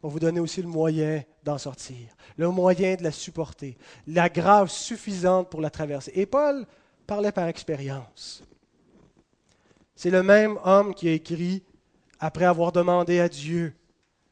va 0.01 0.09
vous 0.09 0.19
donner 0.19 0.39
aussi 0.39 0.61
le 0.61 0.67
moyen 0.67 1.23
d'en 1.43 1.57
sortir, 1.57 2.07
le 2.38 2.49
moyen 2.49 2.95
de 2.95 3.03
la 3.03 3.11
supporter, 3.11 3.78
la 4.07 4.30
grâce 4.30 4.73
suffisante 4.73 5.49
pour 5.49 5.61
la 5.61 5.69
traverser. 5.69 6.11
Et 6.15 6.26
Paul 6.26 6.65
parlait 7.05 7.34
par 7.34 7.47
expérience. 7.47 8.43
C'est 9.95 10.09
le 10.09 10.23
même 10.23 10.57
homme 10.63 10.95
qui 10.95 11.09
a 11.09 11.11
écrit, 11.11 11.63
après 12.19 12.45
avoir 12.45 12.71
demandé 12.71 13.19
à 13.19 13.30
Dieu 13.30 13.76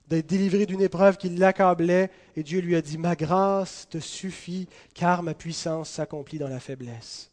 d'être 0.07 0.27
délivré 0.27 0.65
d'une 0.65 0.81
épreuve 0.81 1.17
qui 1.17 1.29
l'accablait, 1.29 2.11
et 2.35 2.43
Dieu 2.43 2.59
lui 2.59 2.75
a 2.75 2.81
dit, 2.81 2.97
Ma 2.97 3.15
grâce 3.15 3.87
te 3.89 3.99
suffit, 3.99 4.67
car 4.93 5.23
ma 5.23 5.33
puissance 5.33 5.89
s'accomplit 5.89 6.39
dans 6.39 6.49
la 6.49 6.59
faiblesse. 6.59 7.31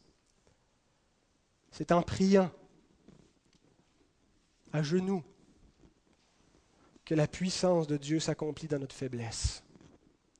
C'est 1.71 1.91
en 1.91 2.01
priant, 2.01 2.51
à 4.73 4.83
genoux, 4.83 5.23
que 7.05 7.15
la 7.15 7.27
puissance 7.27 7.87
de 7.87 7.97
Dieu 7.97 8.19
s'accomplit 8.19 8.67
dans 8.67 8.79
notre 8.79 8.95
faiblesse. 8.95 9.63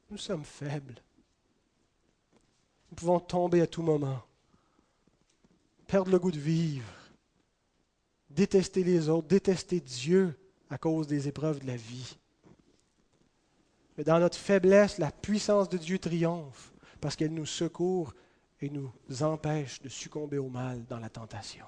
Nous 0.09 0.17
sommes 0.17 0.45
faibles. 0.45 1.01
Nous 2.89 2.95
pouvons 2.95 3.19
tomber 3.19 3.61
à 3.61 3.67
tout 3.67 3.81
moment, 3.81 4.21
perdre 5.87 6.11
le 6.11 6.19
goût 6.19 6.31
de 6.31 6.39
vivre, 6.39 6.85
détester 8.29 8.83
les 8.83 9.09
autres, 9.09 9.27
détester 9.27 9.79
Dieu 9.79 10.37
à 10.69 10.77
cause 10.77 11.07
des 11.07 11.27
épreuves 11.27 11.59
de 11.59 11.67
la 11.67 11.77
vie. 11.77 12.17
Mais 14.01 14.05
dans 14.05 14.19
notre 14.19 14.39
faiblesse, 14.39 14.97
la 14.97 15.11
puissance 15.11 15.69
de 15.69 15.77
Dieu 15.77 15.99
triomphe 15.99 16.73
parce 17.01 17.15
qu'elle 17.15 17.35
nous 17.35 17.45
secourt 17.45 18.15
et 18.59 18.67
nous 18.71 18.91
empêche 19.21 19.79
de 19.79 19.89
succomber 19.89 20.39
au 20.39 20.49
mal 20.49 20.83
dans 20.87 20.97
la 20.97 21.07
tentation. 21.07 21.67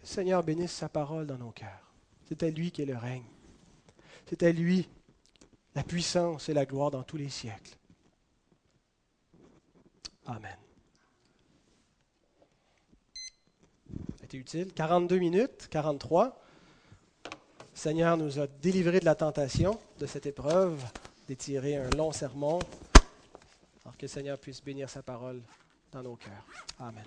Le 0.00 0.06
Seigneur 0.06 0.44
bénisse 0.44 0.70
sa 0.70 0.88
parole 0.88 1.26
dans 1.26 1.36
nos 1.36 1.50
cœurs. 1.50 1.92
C'est 2.28 2.44
à 2.44 2.48
lui 2.48 2.70
qui 2.70 2.82
est 2.82 2.86
le 2.86 2.96
règne. 2.96 3.26
C'est 4.28 4.44
à 4.44 4.52
lui 4.52 4.88
la 5.74 5.82
puissance 5.82 6.48
et 6.48 6.54
la 6.54 6.64
gloire 6.64 6.92
dans 6.92 7.02
tous 7.02 7.16
les 7.16 7.28
siècles. 7.28 7.76
Amen. 10.26 10.56
utile. 14.32 14.72
42 14.72 15.18
minutes, 15.18 15.66
43. 15.72 16.40
Seigneur 17.74 18.16
nous 18.16 18.38
a 18.38 18.46
délivrés 18.46 19.00
de 19.00 19.04
la 19.04 19.14
tentation 19.14 19.78
de 19.98 20.06
cette 20.06 20.26
épreuve, 20.26 20.82
d'étirer 21.26 21.76
un 21.76 21.90
long 21.90 22.12
sermon. 22.12 22.58
Alors 23.84 23.96
que 23.96 24.02
le 24.02 24.08
Seigneur 24.08 24.38
puisse 24.38 24.62
bénir 24.62 24.90
sa 24.90 25.02
parole 25.02 25.40
dans 25.92 26.02
nos 26.02 26.16
cœurs. 26.16 26.44
Amen. 26.78 27.04